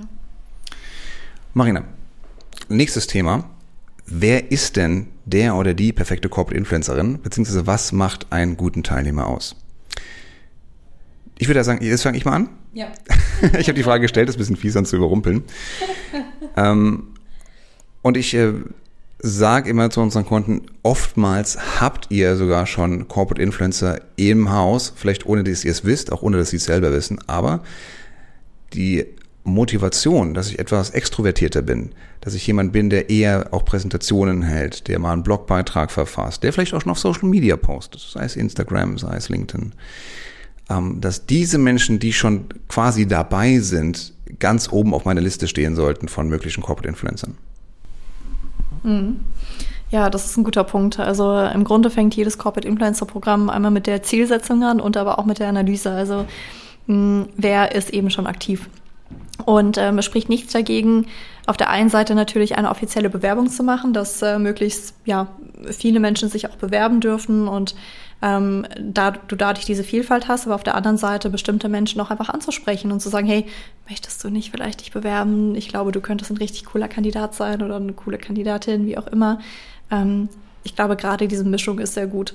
Marina, 1.52 1.84
nächstes 2.68 3.06
Thema. 3.06 3.50
Wer 4.06 4.50
ist 4.50 4.76
denn 4.76 5.08
der 5.24 5.54
oder 5.54 5.72
die 5.72 5.92
perfekte 5.92 6.28
Corporate 6.28 6.58
Influencerin, 6.58 7.20
beziehungsweise 7.22 7.66
was 7.66 7.92
macht 7.92 8.32
einen 8.32 8.56
guten 8.56 8.82
Teilnehmer 8.82 9.26
aus? 9.26 9.56
Ich 11.38 11.48
würde 11.48 11.60
ja 11.60 11.64
sagen, 11.64 11.82
jetzt 11.82 12.02
fange 12.02 12.18
ich 12.18 12.24
mal 12.24 12.34
an. 12.34 12.48
Ja. 12.74 12.88
ich 13.58 13.68
habe 13.68 13.74
die 13.74 13.82
Frage 13.82 14.02
gestellt, 14.02 14.28
das 14.28 14.34
ist 14.34 14.38
ein 14.38 14.42
bisschen 14.42 14.56
fies, 14.56 14.74
sonst 14.74 14.90
zu 14.90 14.96
überrumpeln. 14.96 15.44
ähm, 16.56 17.13
und 18.04 18.18
ich 18.18 18.34
äh, 18.34 18.52
sage 19.18 19.70
immer 19.70 19.88
zu 19.88 20.02
unseren 20.02 20.26
Kunden, 20.26 20.66
oftmals 20.82 21.80
habt 21.80 22.10
ihr 22.10 22.36
sogar 22.36 22.66
schon 22.66 23.08
Corporate 23.08 23.40
Influencer 23.40 23.98
im 24.16 24.52
Haus, 24.52 24.92
vielleicht 24.94 25.24
ohne 25.24 25.42
dass 25.42 25.64
ihr 25.64 25.70
es 25.70 25.86
wisst, 25.86 26.12
auch 26.12 26.20
ohne 26.20 26.36
dass 26.36 26.50
sie 26.50 26.58
es 26.58 26.64
selber 26.64 26.92
wissen, 26.92 27.18
aber 27.26 27.64
die 28.74 29.06
Motivation, 29.42 30.34
dass 30.34 30.50
ich 30.50 30.58
etwas 30.58 30.90
extrovertierter 30.90 31.62
bin, 31.62 31.92
dass 32.20 32.34
ich 32.34 32.46
jemand 32.46 32.74
bin, 32.74 32.90
der 32.90 33.08
eher 33.08 33.48
auch 33.52 33.64
Präsentationen 33.64 34.42
hält, 34.42 34.86
der 34.88 34.98
mal 34.98 35.14
einen 35.14 35.22
Blogbeitrag 35.22 35.90
verfasst, 35.90 36.42
der 36.42 36.52
vielleicht 36.52 36.74
auch 36.74 36.82
schon 36.82 36.92
auf 36.92 36.98
Social 36.98 37.30
Media 37.30 37.56
postet, 37.56 38.02
sei 38.02 38.26
es 38.26 38.36
Instagram, 38.36 38.98
sei 38.98 39.16
es 39.16 39.30
LinkedIn, 39.30 39.72
ähm, 40.68 41.00
dass 41.00 41.24
diese 41.24 41.56
Menschen, 41.56 42.00
die 42.00 42.12
schon 42.12 42.48
quasi 42.68 43.06
dabei 43.06 43.60
sind, 43.60 44.12
ganz 44.38 44.70
oben 44.70 44.92
auf 44.92 45.06
meiner 45.06 45.22
Liste 45.22 45.48
stehen 45.48 45.74
sollten 45.74 46.08
von 46.08 46.28
möglichen 46.28 46.62
Corporate 46.62 46.88
Influencern. 46.90 47.38
Mhm. 48.84 49.20
Ja, 49.90 50.10
das 50.10 50.24
ist 50.26 50.36
ein 50.36 50.44
guter 50.44 50.64
Punkt. 50.64 50.98
Also 50.98 51.38
im 51.38 51.64
Grunde 51.64 51.90
fängt 51.90 52.14
jedes 52.16 52.38
Corporate 52.38 52.66
Influencer 52.66 53.06
Programm 53.06 53.50
einmal 53.50 53.70
mit 53.70 53.86
der 53.86 54.02
Zielsetzung 54.02 54.62
an 54.64 54.80
und 54.80 54.96
aber 54.96 55.18
auch 55.18 55.24
mit 55.24 55.38
der 55.38 55.48
Analyse. 55.48 55.90
Also 55.90 56.26
mh, 56.86 57.26
wer 57.36 57.74
ist 57.74 57.90
eben 57.90 58.10
schon 58.10 58.26
aktiv? 58.26 58.68
Und 59.44 59.78
ähm, 59.78 59.98
es 59.98 60.04
spricht 60.04 60.28
nichts 60.28 60.52
dagegen, 60.52 61.06
auf 61.46 61.56
der 61.56 61.70
einen 61.70 61.90
Seite 61.90 62.14
natürlich 62.14 62.56
eine 62.56 62.70
offizielle 62.70 63.10
Bewerbung 63.10 63.48
zu 63.48 63.62
machen, 63.62 63.92
dass 63.92 64.22
äh, 64.22 64.38
möglichst 64.38 64.94
ja, 65.04 65.28
viele 65.70 66.00
Menschen 66.00 66.28
sich 66.28 66.48
auch 66.48 66.56
bewerben 66.56 67.00
dürfen 67.00 67.48
und 67.48 67.74
ähm, 68.24 68.66
da 68.80 69.10
du 69.10 69.36
dadurch 69.36 69.66
diese 69.66 69.84
Vielfalt 69.84 70.28
hast, 70.28 70.46
aber 70.46 70.54
auf 70.54 70.64
der 70.64 70.76
anderen 70.76 70.96
Seite 70.96 71.28
bestimmte 71.28 71.68
Menschen 71.68 72.00
auch 72.00 72.10
einfach 72.10 72.30
anzusprechen 72.30 72.90
und 72.90 73.00
zu 73.00 73.10
sagen, 73.10 73.26
hey, 73.26 73.44
möchtest 73.86 74.24
du 74.24 74.30
nicht 74.30 74.50
vielleicht 74.50 74.80
dich 74.80 74.92
bewerben? 74.92 75.54
Ich 75.54 75.68
glaube, 75.68 75.92
du 75.92 76.00
könntest 76.00 76.30
ein 76.30 76.38
richtig 76.38 76.64
cooler 76.64 76.88
Kandidat 76.88 77.34
sein 77.34 77.60
oder 77.60 77.76
eine 77.76 77.92
coole 77.92 78.16
Kandidatin, 78.16 78.86
wie 78.86 78.96
auch 78.96 79.08
immer. 79.08 79.40
Ähm, 79.90 80.30
ich 80.62 80.74
glaube, 80.74 80.96
gerade 80.96 81.28
diese 81.28 81.44
Mischung 81.44 81.78
ist 81.78 81.92
sehr 81.92 82.06
gut, 82.06 82.32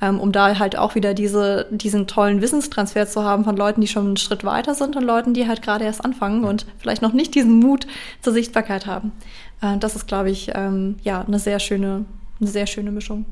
ähm, 0.00 0.20
um 0.20 0.30
da 0.30 0.60
halt 0.60 0.78
auch 0.78 0.94
wieder 0.94 1.12
diese, 1.12 1.66
diesen 1.72 2.06
tollen 2.06 2.40
Wissenstransfer 2.40 3.08
zu 3.08 3.24
haben 3.24 3.42
von 3.42 3.56
Leuten, 3.56 3.80
die 3.80 3.88
schon 3.88 4.06
einen 4.06 4.16
Schritt 4.18 4.44
weiter 4.44 4.76
sind 4.76 4.94
und 4.94 5.02
Leuten, 5.02 5.34
die 5.34 5.48
halt 5.48 5.60
gerade 5.60 5.84
erst 5.84 6.04
anfangen 6.04 6.44
und 6.44 6.66
vielleicht 6.78 7.02
noch 7.02 7.14
nicht 7.14 7.34
diesen 7.34 7.58
Mut 7.58 7.88
zur 8.20 8.32
Sichtbarkeit 8.32 8.86
haben. 8.86 9.10
Äh, 9.60 9.76
das 9.78 9.96
ist, 9.96 10.06
glaube 10.06 10.30
ich, 10.30 10.52
ähm, 10.54 10.98
ja, 11.02 11.22
eine 11.22 11.40
sehr 11.40 11.58
schöne, 11.58 12.04
eine 12.40 12.48
sehr 12.48 12.68
schöne 12.68 12.92
Mischung. 12.92 13.24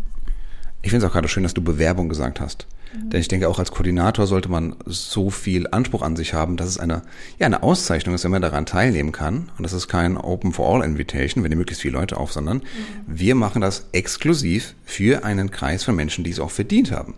Ich 0.82 0.90
finde 0.90 1.04
es 1.04 1.10
auch 1.10 1.14
gerade 1.14 1.28
schön, 1.28 1.42
dass 1.42 1.54
du 1.54 1.62
Bewerbung 1.62 2.08
gesagt 2.08 2.40
hast. 2.40 2.66
Mhm. 2.92 3.10
Denn 3.10 3.20
ich 3.20 3.28
denke, 3.28 3.48
auch 3.48 3.58
als 3.58 3.70
Koordinator 3.70 4.26
sollte 4.26 4.48
man 4.48 4.76
so 4.86 5.30
viel 5.30 5.66
Anspruch 5.70 6.02
an 6.02 6.16
sich 6.16 6.34
haben, 6.34 6.56
dass 6.56 6.68
es 6.68 6.78
eine, 6.78 7.02
ja, 7.38 7.46
eine 7.46 7.62
Auszeichnung 7.62 8.14
ist, 8.14 8.24
wenn 8.24 8.30
man 8.30 8.42
daran 8.42 8.66
teilnehmen 8.66 9.12
kann. 9.12 9.50
Und 9.56 9.62
das 9.62 9.72
ist 9.72 9.88
kein 9.88 10.16
Open 10.16 10.52
for 10.52 10.72
All 10.72 10.84
Invitation, 10.84 11.44
wenn 11.44 11.52
ihr 11.52 11.58
möglichst 11.58 11.82
viele 11.82 11.98
Leute 11.98 12.16
auf, 12.16 12.32
sondern 12.32 12.58
mhm. 12.58 12.62
wir 13.06 13.34
machen 13.34 13.60
das 13.60 13.88
exklusiv 13.92 14.74
für 14.84 15.24
einen 15.24 15.50
Kreis 15.50 15.84
von 15.84 15.94
Menschen, 15.94 16.24
die 16.24 16.30
es 16.30 16.40
auch 16.40 16.50
verdient 16.50 16.92
haben. 16.92 17.14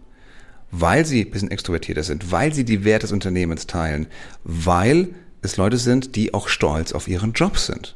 Weil 0.71 1.05
sie 1.05 1.25
ein 1.25 1.31
bisschen 1.31 1.51
extrovertierter 1.51 2.03
sind, 2.03 2.33
weil 2.33 2.53
sie 2.55 2.65
die 2.65 2.85
Werte 2.85 3.05
des 3.05 3.13
Unternehmens 3.13 3.67
teilen, 3.67 4.07
weil 4.43 5.09
es 5.43 5.57
Leute 5.57 5.77
sind, 5.77 6.17
die 6.17 6.35
auch 6.35 6.49
stolz 6.49 6.93
auf 6.93 7.09
ihren 7.09 7.33
Job 7.33 7.59
sind 7.59 7.95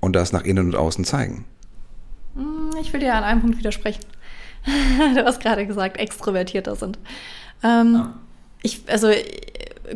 und 0.00 0.14
das 0.14 0.32
nach 0.32 0.44
innen 0.44 0.66
und 0.66 0.76
außen 0.76 1.04
zeigen. 1.04 1.44
Mhm, 2.34 2.76
ich 2.80 2.92
will 2.92 3.00
dir 3.00 3.14
an 3.14 3.22
einem 3.24 3.40
Punkt 3.42 3.58
widersprechen. 3.58 4.02
du 5.14 5.24
hast 5.24 5.40
gerade 5.40 5.66
gesagt, 5.66 5.98
extrovertierter 5.98 6.76
sind. 6.76 6.98
Ähm, 7.62 7.94
ja. 7.94 8.14
Ich, 8.62 8.82
also 8.88 9.10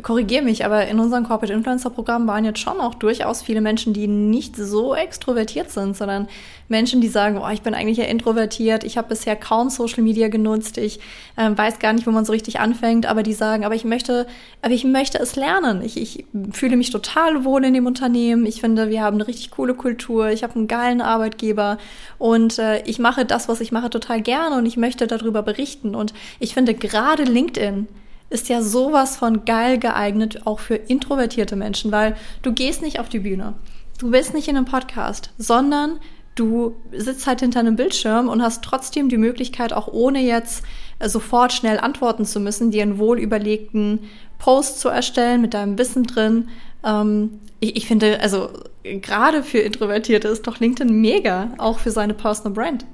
korrigiere 0.03 0.43
mich, 0.43 0.65
aber 0.65 0.87
in 0.87 0.99
unserem 0.99 1.23
Corporate 1.25 1.53
Influencer 1.53 1.89
Programm 1.89 2.27
waren 2.27 2.45
jetzt 2.45 2.59
schon 2.59 2.79
auch 2.79 2.95
durchaus 2.95 3.41
viele 3.41 3.61
Menschen, 3.61 3.93
die 3.93 4.07
nicht 4.07 4.55
so 4.55 4.93
extrovertiert 4.93 5.71
sind, 5.71 5.97
sondern 5.97 6.27
Menschen, 6.67 7.01
die 7.01 7.07
sagen, 7.07 7.39
oh, 7.43 7.49
ich 7.49 7.63
bin 7.63 7.73
eigentlich 7.73 7.97
ja 7.97 8.05
introvertiert, 8.05 8.83
ich 8.83 8.97
habe 8.97 9.09
bisher 9.09 9.35
kaum 9.35 9.69
Social 9.69 10.03
Media 10.03 10.27
genutzt, 10.27 10.77
ich 10.77 10.99
äh, 11.35 11.49
weiß 11.53 11.79
gar 11.79 11.93
nicht, 11.93 12.05
wo 12.05 12.11
man 12.11 12.25
so 12.25 12.31
richtig 12.31 12.59
anfängt, 12.59 13.07
aber 13.07 13.23
die 13.23 13.33
sagen, 13.33 13.65
aber 13.65 13.73
ich 13.73 13.83
möchte, 13.83 14.27
aber 14.61 14.73
ich 14.73 14.83
möchte 14.83 15.17
es 15.17 15.35
lernen. 15.35 15.81
Ich, 15.83 15.99
ich 15.99 16.25
fühle 16.51 16.77
mich 16.77 16.91
total 16.91 17.43
wohl 17.43 17.65
in 17.65 17.73
dem 17.73 17.87
Unternehmen. 17.87 18.45
Ich 18.45 18.61
finde, 18.61 18.89
wir 18.89 19.01
haben 19.01 19.15
eine 19.15 19.27
richtig 19.27 19.49
coole 19.49 19.73
Kultur, 19.73 20.29
ich 20.29 20.43
habe 20.43 20.55
einen 20.55 20.67
geilen 20.67 21.01
Arbeitgeber 21.01 21.79
und 22.19 22.59
äh, 22.59 22.83
ich 22.83 22.99
mache 22.99 23.25
das, 23.25 23.49
was 23.49 23.59
ich 23.59 23.71
mache, 23.71 23.89
total 23.89 24.21
gerne 24.21 24.55
und 24.57 24.67
ich 24.67 24.77
möchte 24.77 25.07
darüber 25.07 25.41
berichten. 25.41 25.95
Und 25.95 26.13
ich 26.39 26.53
finde 26.53 26.75
gerade 26.75 27.23
LinkedIn 27.23 27.87
ist 28.29 28.49
ja 28.49 28.61
sowas 28.61 29.17
von 29.17 29.45
geil 29.45 29.79
geeignet, 29.79 30.45
auch 30.45 30.59
für 30.59 30.75
introvertierte 30.75 31.55
Menschen, 31.55 31.91
weil 31.91 32.15
du 32.41 32.53
gehst 32.53 32.81
nicht 32.81 32.99
auf 32.99 33.09
die 33.09 33.19
Bühne. 33.19 33.55
Du 33.97 34.11
bist 34.11 34.33
nicht 34.33 34.47
in 34.47 34.55
einem 34.55 34.65
Podcast, 34.65 35.31
sondern 35.37 35.99
du 36.35 36.75
sitzt 36.91 37.27
halt 37.27 37.41
hinter 37.41 37.59
einem 37.59 37.75
Bildschirm 37.75 38.29
und 38.29 38.41
hast 38.41 38.63
trotzdem 38.63 39.09
die 39.09 39.17
Möglichkeit, 39.17 39.73
auch 39.73 39.87
ohne 39.87 40.21
jetzt 40.21 40.63
äh, 40.99 41.09
sofort 41.09 41.51
schnell 41.51 41.79
antworten 41.79 42.25
zu 42.25 42.39
müssen, 42.39 42.71
dir 42.71 42.83
einen 42.83 42.97
wohlüberlegten 42.97 43.99
Post 44.37 44.79
zu 44.79 44.89
erstellen 44.89 45.41
mit 45.41 45.53
deinem 45.53 45.77
Wissen 45.77 46.03
drin. 46.03 46.47
Ähm, 46.83 47.41
ich, 47.59 47.75
ich 47.75 47.87
finde, 47.87 48.21
also 48.21 48.49
gerade 48.83 49.43
für 49.43 49.59
Introvertierte 49.59 50.29
ist 50.29 50.47
doch 50.47 50.59
LinkedIn 50.59 51.01
mega, 51.01 51.49
auch 51.57 51.79
für 51.79 51.91
seine 51.91 52.13
Personal 52.13 52.53
Brand. 52.53 52.85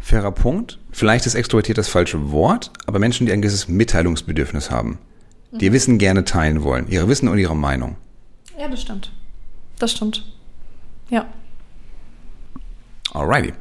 Fairer 0.00 0.32
Punkt. 0.32 0.78
Vielleicht 0.90 1.26
ist 1.26 1.34
extrovertiert 1.34 1.78
das 1.78 1.88
falsche 1.88 2.32
Wort, 2.32 2.72
aber 2.86 2.98
Menschen, 2.98 3.26
die 3.26 3.32
ein 3.32 3.42
gewisses 3.42 3.68
Mitteilungsbedürfnis 3.68 4.70
haben, 4.70 4.98
die 5.52 5.66
ihr 5.66 5.70
mhm. 5.70 5.74
Wissen 5.74 5.98
gerne 5.98 6.24
teilen 6.24 6.62
wollen, 6.62 6.88
ihre 6.88 7.08
Wissen 7.08 7.28
und 7.28 7.38
ihre 7.38 7.54
Meinung. 7.54 7.96
Ja, 8.58 8.68
das 8.68 8.82
stimmt. 8.82 9.12
Das 9.78 9.92
stimmt. 9.92 10.24
Ja. 11.10 11.26
Alrighty. 13.12 13.52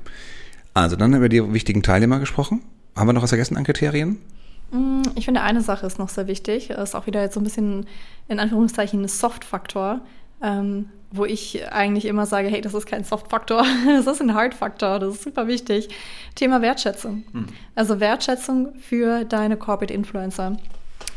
Also 0.74 0.96
dann 0.96 1.14
haben 1.14 1.22
wir 1.22 1.30
die 1.30 1.54
wichtigen 1.54 1.84
Teilnehmer 1.84 2.20
gesprochen. 2.20 2.62
Haben 2.96 3.08
wir 3.08 3.14
noch 3.14 3.24
was 3.24 3.32
vergessen 3.32 3.58
an 3.58 3.64
Kriterien? 3.64 4.18
Mm, 4.72 5.02
ich 5.16 5.26
finde, 5.26 5.42
eine 5.42 5.62
Sache 5.62 5.86
ist 5.86 6.00
noch 6.00 6.10
sehr 6.10 6.28
wichtig. 6.28 6.68
Das 6.70 6.90
ist 6.90 6.96
auch 6.96 7.08
wieder 7.08 7.22
jetzt 7.22 7.34
so 7.34 7.40
ein 7.40 7.44
bisschen 7.44 7.88
in 8.28 8.40
Anführungszeichen 8.40 9.02
ein 9.02 9.08
Soft-Faktor. 9.08 10.02
Ähm, 10.42 10.90
wo 11.12 11.26
ich 11.26 11.72
eigentlich 11.72 12.06
immer 12.06 12.26
sage, 12.26 12.50
hey, 12.50 12.62
das 12.62 12.74
ist 12.74 12.86
kein 12.86 13.04
Soft-Faktor, 13.04 13.66
das 13.88 14.08
ist 14.08 14.22
ein 14.22 14.34
Hard-Faktor, 14.34 15.00
das 15.00 15.16
ist 15.16 15.24
super 15.24 15.48
wichtig. 15.48 15.90
Thema 16.36 16.62
Wertschätzung. 16.62 17.24
Mhm. 17.34 17.48
Also 17.76 18.00
Wertschätzung 18.00 18.74
für 18.80 19.26
deine 19.26 19.58
Corporate 19.58 19.94
Influencer. 19.94 20.58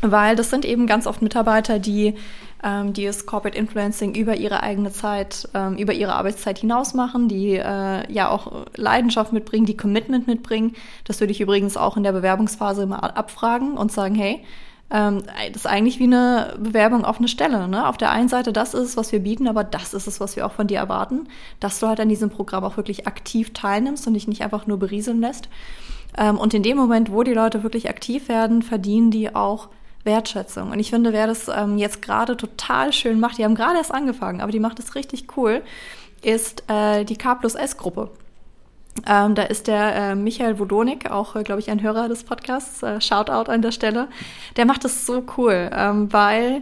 weil 0.01 0.35
das 0.35 0.49
sind 0.49 0.65
eben 0.65 0.87
ganz 0.87 1.07
oft 1.07 1.21
Mitarbeiter, 1.21 1.79
die, 1.79 2.15
ähm, 2.63 2.93
die 2.93 3.05
das 3.05 3.25
Corporate 3.25 3.57
Influencing 3.57 4.15
über 4.15 4.35
ihre 4.35 4.63
eigene 4.63 4.91
Zeit, 4.91 5.47
ähm, 5.53 5.77
über 5.77 5.93
ihre 5.93 6.13
Arbeitszeit 6.13 6.59
hinaus 6.59 6.93
machen, 6.93 7.29
die 7.29 7.55
äh, 7.55 8.11
ja 8.11 8.29
auch 8.29 8.65
Leidenschaft 8.75 9.31
mitbringen, 9.31 9.65
die 9.65 9.77
Commitment 9.77 10.27
mitbringen. 10.27 10.75
Das 11.05 11.19
würde 11.19 11.31
ich 11.31 11.39
übrigens 11.39 11.77
auch 11.77 11.95
in 11.97 12.03
der 12.03 12.11
Bewerbungsphase 12.13 12.83
immer 12.83 13.15
abfragen 13.17 13.77
und 13.77 13.91
sagen, 13.91 14.15
hey, 14.15 14.43
ähm, 14.89 15.23
das 15.25 15.63
ist 15.63 15.67
eigentlich 15.67 15.99
wie 15.99 16.03
eine 16.03 16.55
Bewerbung 16.59 17.05
auf 17.05 17.17
eine 17.17 17.27
Stelle. 17.27 17.67
Ne? 17.67 17.87
Auf 17.87 17.97
der 17.97 18.11
einen 18.11 18.29
Seite, 18.29 18.53
das 18.53 18.73
ist 18.73 18.89
es, 18.89 18.97
was 18.97 19.11
wir 19.11 19.19
bieten, 19.19 19.47
aber 19.47 19.63
das 19.63 19.93
ist 19.93 20.07
es, 20.07 20.19
was 20.19 20.35
wir 20.35 20.45
auch 20.45 20.51
von 20.51 20.67
dir 20.67 20.77
erwarten, 20.77 21.27
dass 21.59 21.79
du 21.79 21.87
halt 21.87 21.99
an 21.99 22.09
diesem 22.09 22.29
Programm 22.29 22.63
auch 22.63 22.77
wirklich 22.77 23.07
aktiv 23.07 23.53
teilnimmst 23.53 24.05
und 24.07 24.13
dich 24.13 24.27
nicht 24.27 24.43
einfach 24.43 24.67
nur 24.67 24.77
berieseln 24.77 25.19
lässt. 25.21 25.49
Ähm, 26.17 26.37
und 26.37 26.53
in 26.53 26.63
dem 26.63 26.77
Moment, 26.77 27.11
wo 27.11 27.23
die 27.23 27.33
Leute 27.33 27.63
wirklich 27.63 27.89
aktiv 27.89 28.29
werden, 28.29 28.61
verdienen 28.61 29.11
die 29.11 29.33
auch 29.33 29.69
Wertschätzung. 30.03 30.71
Und 30.71 30.79
ich 30.79 30.89
finde, 30.89 31.13
wer 31.13 31.27
das 31.27 31.47
ähm, 31.47 31.77
jetzt 31.77 32.01
gerade 32.01 32.37
total 32.37 32.93
schön 32.93 33.19
macht, 33.19 33.37
die 33.37 33.45
haben 33.45 33.55
gerade 33.55 33.77
erst 33.77 33.93
angefangen, 33.93 34.41
aber 34.41 34.51
die 34.51 34.59
macht 34.59 34.79
es 34.79 34.95
richtig 34.95 35.37
cool, 35.37 35.61
ist 36.21 36.63
äh, 36.69 37.03
die 37.03 37.17
K 37.17 37.35
plus 37.35 37.55
S 37.55 37.77
Gruppe. 37.77 38.11
Ähm, 39.07 39.35
da 39.35 39.43
ist 39.43 39.67
der 39.67 39.95
äh, 39.95 40.15
Michael 40.15 40.59
Wodonik, 40.59 41.09
auch, 41.09 41.35
äh, 41.35 41.43
glaube 41.43 41.59
ich, 41.59 41.69
ein 41.69 41.81
Hörer 41.81 42.07
des 42.07 42.23
Podcasts, 42.23 42.83
äh, 42.83 43.01
Shoutout 43.01 43.51
an 43.51 43.61
der 43.61 43.71
Stelle. 43.71 44.07
Der 44.55 44.65
macht 44.65 44.83
das 44.83 45.05
so 45.05 45.23
cool, 45.37 45.69
ähm, 45.73 46.13
weil 46.13 46.61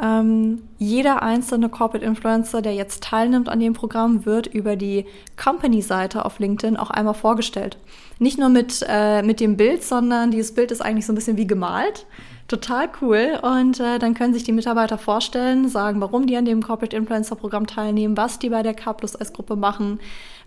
ähm, 0.00 0.62
jeder 0.78 1.22
einzelne 1.22 1.68
Corporate 1.68 2.04
Influencer, 2.04 2.62
der 2.62 2.74
jetzt 2.74 3.02
teilnimmt 3.02 3.48
an 3.48 3.58
dem 3.58 3.72
Programm, 3.72 4.26
wird 4.26 4.46
über 4.46 4.76
die 4.76 5.06
Company-Seite 5.42 6.24
auf 6.24 6.38
LinkedIn 6.38 6.76
auch 6.76 6.90
einmal 6.90 7.14
vorgestellt. 7.14 7.78
Nicht 8.18 8.38
nur 8.38 8.48
mit, 8.48 8.84
äh, 8.88 9.22
mit 9.22 9.40
dem 9.40 9.56
Bild, 9.56 9.82
sondern 9.82 10.30
dieses 10.30 10.54
Bild 10.54 10.70
ist 10.70 10.82
eigentlich 10.82 11.06
so 11.06 11.12
ein 11.12 11.16
bisschen 11.16 11.36
wie 11.36 11.46
gemalt. 11.46 12.06
Total 12.48 12.88
cool. 13.02 13.38
Und 13.42 13.78
äh, 13.78 13.98
dann 13.98 14.14
können 14.14 14.32
sich 14.32 14.42
die 14.42 14.52
Mitarbeiter 14.52 14.96
vorstellen, 14.96 15.68
sagen, 15.68 16.00
warum 16.00 16.26
die 16.26 16.36
an 16.36 16.46
dem 16.46 16.62
Corporate 16.62 16.96
Influencer 16.96 17.36
Programm 17.36 17.66
teilnehmen, 17.66 18.16
was 18.16 18.38
die 18.38 18.48
bei 18.48 18.62
der 18.62 18.72
K 18.72 18.94
plus 18.94 19.14
S 19.14 19.34
Gruppe 19.34 19.54
machen. 19.54 20.00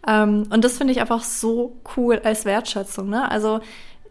Ähm, 0.07 0.47
und 0.49 0.65
das 0.65 0.77
finde 0.79 0.93
ich 0.93 0.99
einfach 0.99 1.23
so 1.23 1.77
cool 1.95 2.19
als 2.23 2.45
Wertschätzung. 2.45 3.09
Ne? 3.09 3.29
Also 3.29 3.59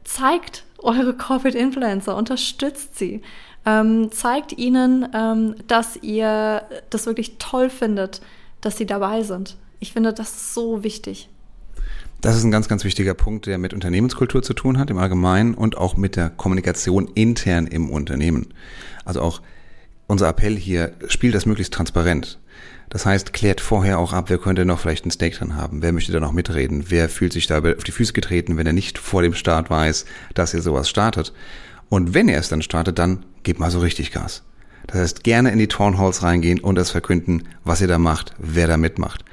zeigt 0.05 0.65
eure 0.79 1.17
Corporate 1.17 1.59
Influencer, 1.59 2.17
unterstützt 2.17 2.97
sie. 2.97 3.23
Ähm, 3.67 4.13
zeigt 4.13 4.57
ihnen, 4.57 5.09
ähm, 5.13 5.57
dass 5.67 5.97
ihr 5.97 6.63
das 6.91 7.07
wirklich 7.07 7.39
toll 7.39 7.71
findet, 7.71 8.21
dass 8.61 8.77
sie 8.77 8.87
dabei 8.87 9.25
sind. 9.25 9.57
Ich 9.81 9.93
finde, 9.93 10.13
das 10.13 10.55
so 10.55 10.85
wichtig. 10.85 11.29
Das 12.21 12.37
ist 12.37 12.45
ein 12.45 12.51
ganz, 12.51 12.69
ganz 12.69 12.85
wichtiger 12.85 13.15
Punkt, 13.15 13.47
der 13.47 13.57
mit 13.57 13.73
Unternehmenskultur 13.73 14.43
zu 14.43 14.53
tun 14.53 14.79
hat 14.79 14.91
im 14.91 14.99
Allgemeinen 14.99 15.55
und 15.55 15.79
auch 15.79 15.97
mit 15.97 16.17
der 16.17 16.29
Kommunikation 16.29 17.09
intern 17.15 17.67
im 17.67 17.89
Unternehmen. 17.89 18.49
Also 19.07 19.23
auch 19.23 19.41
unser 20.07 20.29
Appell 20.29 20.55
hier, 20.55 20.93
spielt 21.09 21.35
das 21.35 21.47
möglichst 21.47 21.73
transparent. 21.73 22.39
Das 22.91 23.07
heißt, 23.07 23.33
klärt 23.33 23.63
vorher 23.63 23.99
auch 23.99 24.13
ab, 24.13 24.29
wer 24.29 24.37
könnte 24.37 24.67
noch 24.67 24.81
vielleicht 24.81 25.07
ein 25.07 25.11
Steak 25.11 25.39
drin 25.39 25.57
haben, 25.57 25.81
wer 25.81 25.93
möchte 25.93 26.13
da 26.13 26.21
noch 26.21 26.33
mitreden, 26.33 26.87
wer 26.89 27.09
fühlt 27.09 27.33
sich 27.33 27.47
da 27.47 27.61
auf 27.61 27.85
die 27.85 27.93
Füße 27.93 28.13
getreten, 28.13 28.59
wenn 28.59 28.67
er 28.67 28.75
nicht 28.75 28.99
vor 28.99 29.23
dem 29.23 29.33
Start 29.33 29.71
weiß, 29.71 30.05
dass 30.35 30.53
ihr 30.53 30.61
sowas 30.61 30.91
startet. 30.91 31.33
Und 31.89 32.13
wenn 32.13 32.29
er 32.29 32.41
es 32.41 32.51
dann 32.51 32.61
startet, 32.61 32.99
dann 32.99 33.25
gebt 33.45 33.61
mal 33.61 33.71
so 33.71 33.79
richtig 33.79 34.13
Gas. 34.13 34.43
Das 34.89 35.01
heißt, 35.01 35.25
gerne 35.25 35.53
in 35.53 35.59
die 35.59 35.69
Townhalls 35.69 36.23
reingehen 36.23 36.61
und 36.61 36.75
das 36.75 36.91
verkünden, 36.91 37.45
was 37.65 37.81
ihr 37.81 37.89
da 37.89 37.99
macht, 37.99 38.35
wer 38.39 38.67
da 38.67 38.77
mitmacht 38.77 39.25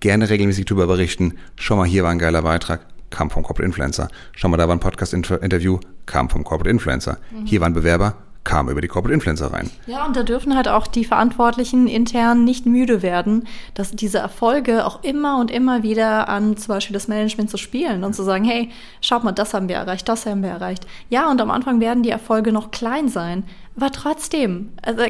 gerne 0.00 0.28
regelmäßig 0.28 0.66
darüber 0.66 0.86
berichten. 0.86 1.34
Schau 1.56 1.76
mal, 1.76 1.86
hier 1.86 2.04
war 2.04 2.10
ein 2.10 2.18
geiler 2.18 2.42
Beitrag, 2.42 2.86
kam 3.10 3.30
vom 3.30 3.42
Corporate 3.42 3.66
Influencer. 3.66 4.08
Schau 4.34 4.48
mal, 4.48 4.56
da 4.56 4.68
war 4.68 4.76
ein 4.76 4.80
Podcast-Interview, 4.80 5.78
kam 6.06 6.28
vom 6.28 6.44
Corporate 6.44 6.70
Influencer. 6.70 7.18
Mhm. 7.30 7.46
Hier 7.46 7.60
war 7.60 7.68
ein 7.68 7.74
Bewerber, 7.74 8.16
kam 8.46 8.68
über 8.68 8.80
die 8.80 8.88
Corporate 8.88 9.12
Influencer 9.12 9.52
rein. 9.52 9.70
Ja, 9.86 10.06
und 10.06 10.16
da 10.16 10.22
dürfen 10.22 10.54
halt 10.54 10.68
auch 10.68 10.86
die 10.86 11.04
Verantwortlichen 11.04 11.88
intern 11.88 12.44
nicht 12.44 12.64
müde 12.64 13.02
werden, 13.02 13.46
dass 13.74 13.90
diese 13.90 14.18
Erfolge 14.18 14.86
auch 14.86 15.02
immer 15.02 15.40
und 15.40 15.50
immer 15.50 15.82
wieder 15.82 16.28
an 16.28 16.56
zum 16.56 16.74
Beispiel 16.74 16.94
das 16.94 17.08
Management 17.08 17.50
zu 17.50 17.56
spielen 17.56 18.04
und 18.04 18.14
zu 18.14 18.22
sagen, 18.22 18.44
hey, 18.44 18.70
schaut 19.00 19.24
mal, 19.24 19.32
das 19.32 19.52
haben 19.52 19.68
wir 19.68 19.76
erreicht, 19.76 20.08
das 20.08 20.26
haben 20.26 20.42
wir 20.42 20.50
erreicht. 20.50 20.86
Ja, 21.10 21.28
und 21.30 21.40
am 21.40 21.50
Anfang 21.50 21.80
werden 21.80 22.04
die 22.04 22.10
Erfolge 22.10 22.52
noch 22.52 22.70
klein 22.70 23.08
sein, 23.08 23.42
aber 23.76 23.90
trotzdem, 23.90 24.72
also 24.82 25.02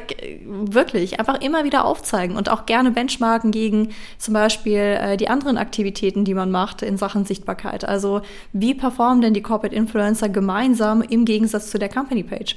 wirklich, 0.44 1.20
einfach 1.20 1.40
immer 1.40 1.64
wieder 1.64 1.84
aufzeigen 1.84 2.36
und 2.36 2.48
auch 2.48 2.66
gerne 2.66 2.90
benchmarken 2.90 3.52
gegen 3.52 3.90
zum 4.18 4.34
Beispiel 4.34 4.78
äh, 4.78 5.16
die 5.16 5.28
anderen 5.28 5.56
Aktivitäten, 5.56 6.24
die 6.24 6.34
man 6.34 6.50
macht 6.50 6.82
in 6.82 6.96
Sachen 6.96 7.24
Sichtbarkeit. 7.24 7.84
Also 7.84 8.22
wie 8.52 8.74
performen 8.74 9.20
denn 9.20 9.34
die 9.34 9.42
Corporate 9.42 9.74
Influencer 9.74 10.28
gemeinsam 10.28 11.02
im 11.02 11.24
Gegensatz 11.24 11.70
zu 11.70 11.78
der 11.78 11.88
Company 11.88 12.24
Page? 12.24 12.56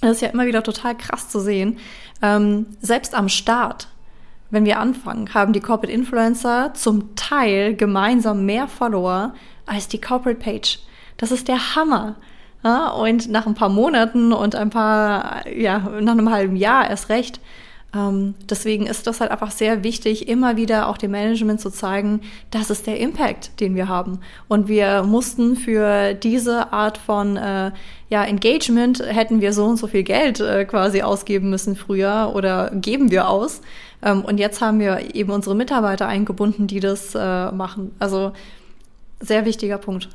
Das 0.00 0.12
ist 0.12 0.20
ja 0.20 0.28
immer 0.28 0.46
wieder 0.46 0.62
total 0.64 0.96
krass 0.96 1.28
zu 1.28 1.40
sehen. 1.40 1.78
Ähm, 2.22 2.66
selbst 2.80 3.14
am 3.14 3.28
Start, 3.28 3.88
wenn 4.50 4.64
wir 4.64 4.80
anfangen, 4.80 5.32
haben 5.32 5.52
die 5.52 5.60
Corporate 5.60 5.92
Influencer 5.92 6.74
zum 6.74 7.14
Teil 7.14 7.76
gemeinsam 7.76 8.46
mehr 8.46 8.66
Follower 8.66 9.34
als 9.64 9.86
die 9.86 10.00
Corporate 10.00 10.40
Page. 10.40 10.80
Das 11.18 11.30
ist 11.30 11.46
der 11.46 11.76
Hammer. 11.76 12.16
Ja, 12.66 12.88
und 12.88 13.30
nach 13.30 13.46
ein 13.46 13.54
paar 13.54 13.68
Monaten 13.68 14.32
und 14.32 14.56
ein 14.56 14.70
paar, 14.70 15.46
ja, 15.46 15.78
nach 16.00 16.12
einem 16.12 16.32
halben 16.32 16.56
Jahr 16.56 16.90
erst 16.90 17.10
recht, 17.10 17.38
ähm, 17.94 18.34
deswegen 18.50 18.88
ist 18.88 19.06
das 19.06 19.20
halt 19.20 19.30
einfach 19.30 19.52
sehr 19.52 19.84
wichtig, 19.84 20.26
immer 20.26 20.56
wieder 20.56 20.88
auch 20.88 20.98
dem 20.98 21.12
Management 21.12 21.60
zu 21.60 21.70
zeigen, 21.70 22.22
das 22.50 22.70
ist 22.70 22.88
der 22.88 22.98
Impact, 22.98 23.60
den 23.60 23.76
wir 23.76 23.86
haben. 23.88 24.18
Und 24.48 24.66
wir 24.66 25.04
mussten 25.04 25.54
für 25.54 26.14
diese 26.14 26.72
Art 26.72 26.98
von 26.98 27.36
äh, 27.36 27.70
ja, 28.08 28.24
Engagement 28.24 29.00
hätten 29.00 29.40
wir 29.40 29.52
so 29.52 29.64
und 29.64 29.76
so 29.76 29.86
viel 29.86 30.02
Geld 30.02 30.40
äh, 30.40 30.64
quasi 30.64 31.02
ausgeben 31.02 31.50
müssen 31.50 31.76
früher 31.76 32.32
oder 32.34 32.72
geben 32.74 33.12
wir 33.12 33.28
aus. 33.28 33.60
Ähm, 34.02 34.24
und 34.24 34.38
jetzt 34.38 34.60
haben 34.60 34.80
wir 34.80 35.14
eben 35.14 35.30
unsere 35.30 35.54
Mitarbeiter 35.54 36.08
eingebunden, 36.08 36.66
die 36.66 36.80
das 36.80 37.14
äh, 37.14 37.52
machen. 37.52 37.94
Also 38.00 38.32
sehr 39.20 39.44
wichtiger 39.44 39.78
Punkt. 39.78 40.08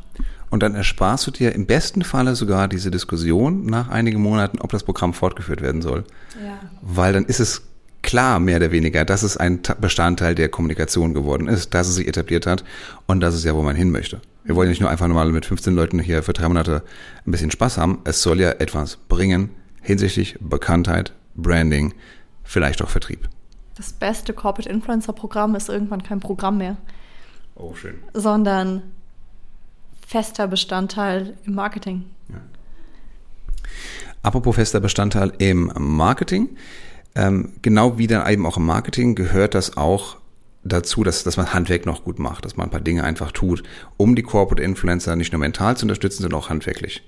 Und 0.51 0.61
dann 0.61 0.75
ersparst 0.75 1.25
du 1.25 1.31
dir 1.31 1.55
im 1.55 1.65
besten 1.65 2.03
Falle 2.03 2.35
sogar 2.35 2.67
diese 2.67 2.91
Diskussion 2.91 3.65
nach 3.65 3.89
einigen 3.89 4.21
Monaten, 4.21 4.59
ob 4.59 4.71
das 4.71 4.83
Programm 4.83 5.13
fortgeführt 5.13 5.61
werden 5.61 5.81
soll. 5.81 6.03
Ja. 6.43 6.59
Weil 6.81 7.13
dann 7.13 7.25
ist 7.25 7.39
es 7.39 7.63
klar, 8.01 8.39
mehr 8.39 8.57
oder 8.57 8.71
weniger, 8.71 9.05
dass 9.05 9.23
es 9.23 9.37
ein 9.37 9.61
Bestandteil 9.79 10.35
der 10.35 10.49
Kommunikation 10.49 11.13
geworden 11.13 11.47
ist, 11.47 11.73
dass 11.73 11.87
es 11.87 11.95
sich 11.95 12.07
etabliert 12.07 12.45
hat 12.45 12.63
und 13.07 13.21
das 13.21 13.33
ist 13.33 13.45
ja, 13.45 13.55
wo 13.55 13.61
man 13.61 13.75
hin 13.75 13.91
möchte. 13.91 14.21
Wir 14.43 14.55
wollen 14.55 14.69
nicht 14.69 14.81
nur 14.81 14.89
einfach 14.89 15.07
nur 15.07 15.15
mal 15.15 15.31
mit 15.31 15.45
15 15.45 15.73
Leuten 15.75 15.99
hier 15.99 16.23
für 16.23 16.33
drei 16.33 16.47
Monate 16.47 16.83
ein 17.25 17.31
bisschen 17.31 17.51
Spaß 17.51 17.77
haben. 17.77 17.99
Es 18.03 18.21
soll 18.21 18.41
ja 18.41 18.51
etwas 18.51 18.97
bringen 19.07 19.51
hinsichtlich 19.81 20.37
Bekanntheit, 20.39 21.13
Branding, 21.35 21.93
vielleicht 22.43 22.81
auch 22.81 22.89
Vertrieb. 22.89 23.27
Das 23.75 23.93
beste 23.93 24.33
Corporate 24.33 24.69
Influencer 24.69 25.13
Programm 25.13 25.55
ist 25.55 25.69
irgendwann 25.69 26.03
kein 26.03 26.19
Programm 26.19 26.57
mehr. 26.57 26.77
Oh, 27.55 27.73
schön. 27.73 27.95
Sondern 28.13 28.83
fester 30.11 30.45
Bestandteil 30.45 31.37
im 31.45 31.55
Marketing. 31.55 32.03
Ja. 32.27 32.41
Apropos 34.23 34.55
fester 34.55 34.81
Bestandteil 34.81 35.31
im 35.37 35.71
Marketing, 35.79 36.49
ähm, 37.15 37.53
genau 37.61 37.97
wie 37.97 38.07
dann 38.07 38.29
eben 38.29 38.45
auch 38.45 38.57
im 38.57 38.65
Marketing 38.65 39.15
gehört 39.15 39.55
das 39.55 39.77
auch 39.77 40.17
dazu, 40.65 41.05
dass, 41.05 41.23
dass 41.23 41.37
man 41.37 41.53
Handwerk 41.53 41.85
noch 41.85 42.03
gut 42.03 42.19
macht, 42.19 42.43
dass 42.43 42.57
man 42.57 42.67
ein 42.67 42.71
paar 42.71 42.81
Dinge 42.81 43.05
einfach 43.05 43.31
tut, 43.31 43.63
um 43.95 44.17
die 44.17 44.21
Corporate 44.21 44.61
Influencer 44.61 45.15
nicht 45.15 45.31
nur 45.31 45.39
mental 45.39 45.77
zu 45.77 45.85
unterstützen, 45.85 46.23
sondern 46.23 46.41
auch 46.41 46.49
handwerklich. 46.49 47.03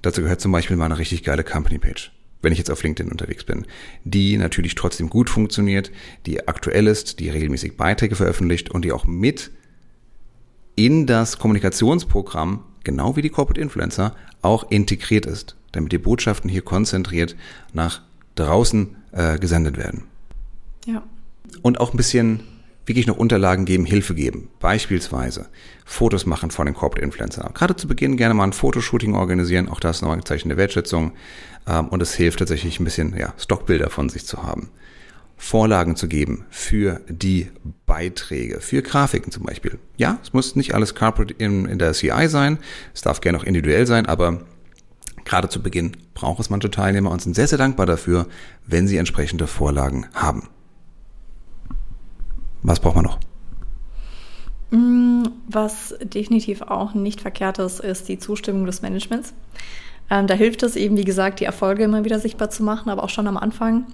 Dazu 0.00 0.22
gehört 0.22 0.40
zum 0.40 0.50
Beispiel 0.50 0.78
mal 0.78 0.86
eine 0.86 0.98
richtig 0.98 1.24
geile 1.24 1.44
Company 1.44 1.78
Page 1.78 2.12
wenn 2.40 2.52
ich 2.52 2.58
jetzt 2.58 2.70
auf 2.70 2.84
LinkedIn 2.84 3.10
unterwegs 3.10 3.42
bin, 3.42 3.66
die 4.04 4.36
natürlich 4.36 4.76
trotzdem 4.76 5.10
gut 5.10 5.28
funktioniert, 5.28 5.90
die 6.24 6.46
aktuell 6.46 6.86
ist, 6.86 7.18
die 7.18 7.30
regelmäßig 7.30 7.76
Beiträge 7.76 8.14
veröffentlicht 8.14 8.70
und 8.70 8.84
die 8.84 8.92
auch 8.92 9.06
mit 9.06 9.50
in 10.78 11.06
das 11.06 11.40
Kommunikationsprogramm, 11.40 12.60
genau 12.84 13.16
wie 13.16 13.22
die 13.22 13.30
Corporate 13.30 13.60
Influencer, 13.60 14.14
auch 14.42 14.70
integriert 14.70 15.26
ist, 15.26 15.56
damit 15.72 15.90
die 15.90 15.98
Botschaften 15.98 16.48
hier 16.48 16.62
konzentriert 16.62 17.34
nach 17.72 18.02
draußen 18.36 18.94
äh, 19.10 19.38
gesendet 19.40 19.76
werden. 19.76 20.04
Ja. 20.86 21.02
Und 21.62 21.80
auch 21.80 21.92
ein 21.92 21.96
bisschen 21.96 22.44
wirklich 22.86 23.08
noch 23.08 23.16
Unterlagen 23.16 23.64
geben, 23.64 23.86
Hilfe 23.86 24.14
geben. 24.14 24.50
Beispielsweise 24.60 25.48
Fotos 25.84 26.26
machen 26.26 26.52
von 26.52 26.66
den 26.66 26.76
Corporate 26.76 27.04
Influencer. 27.04 27.50
Gerade 27.54 27.74
zu 27.74 27.88
Beginn 27.88 28.16
gerne 28.16 28.34
mal 28.34 28.44
ein 28.44 28.52
Fotoshooting 28.52 29.16
organisieren, 29.16 29.68
auch 29.68 29.80
das 29.80 30.00
noch 30.00 30.12
ein 30.12 30.24
Zeichen 30.24 30.48
der 30.48 30.58
Wertschätzung. 30.58 31.10
Ähm, 31.66 31.88
und 31.88 32.00
es 32.00 32.14
hilft 32.14 32.38
tatsächlich 32.38 32.78
ein 32.78 32.84
bisschen 32.84 33.16
ja, 33.18 33.34
Stockbilder 33.36 33.90
von 33.90 34.08
sich 34.10 34.26
zu 34.26 34.44
haben. 34.44 34.70
Vorlagen 35.40 35.94
zu 35.94 36.08
geben 36.08 36.44
für 36.50 37.00
die 37.08 37.48
Beiträge, 37.86 38.60
für 38.60 38.82
Grafiken 38.82 39.30
zum 39.30 39.44
Beispiel. 39.44 39.78
Ja, 39.96 40.18
es 40.22 40.32
muss 40.32 40.56
nicht 40.56 40.74
alles 40.74 40.96
Corporate 40.96 41.32
in, 41.32 41.64
in 41.66 41.78
der 41.78 41.92
CI 41.92 42.28
sein, 42.28 42.58
es 42.92 43.02
darf 43.02 43.20
gerne 43.20 43.38
auch 43.38 43.44
individuell 43.44 43.86
sein, 43.86 44.06
aber 44.06 44.42
gerade 45.24 45.48
zu 45.48 45.62
Beginn 45.62 45.96
braucht 46.12 46.40
es 46.40 46.50
manche 46.50 46.70
Teilnehmer 46.70 47.12
und 47.12 47.22
sind 47.22 47.36
sehr, 47.36 47.46
sehr 47.46 47.56
dankbar 47.56 47.86
dafür, 47.86 48.26
wenn 48.66 48.88
sie 48.88 48.96
entsprechende 48.96 49.46
Vorlagen 49.46 50.06
haben. 50.12 50.48
Was 52.62 52.80
braucht 52.80 52.96
man 52.96 53.04
noch? 53.04 53.20
Mm, 54.70 55.28
was 55.48 55.94
definitiv 56.02 56.62
auch 56.62 56.94
nicht 56.94 57.20
verkehrt 57.20 57.58
ist, 57.58 57.78
ist 57.78 58.08
die 58.08 58.18
Zustimmung 58.18 58.66
des 58.66 58.82
Managements. 58.82 59.32
Ähm, 60.10 60.26
da 60.26 60.34
hilft 60.34 60.62
es 60.64 60.74
eben, 60.74 60.96
wie 60.96 61.04
gesagt, 61.04 61.40
die 61.40 61.44
Erfolge 61.44 61.84
immer 61.84 62.04
wieder 62.04 62.18
sichtbar 62.18 62.50
zu 62.50 62.64
machen, 62.64 62.90
aber 62.90 63.04
auch 63.04 63.08
schon 63.08 63.28
am 63.28 63.36
Anfang 63.36 63.86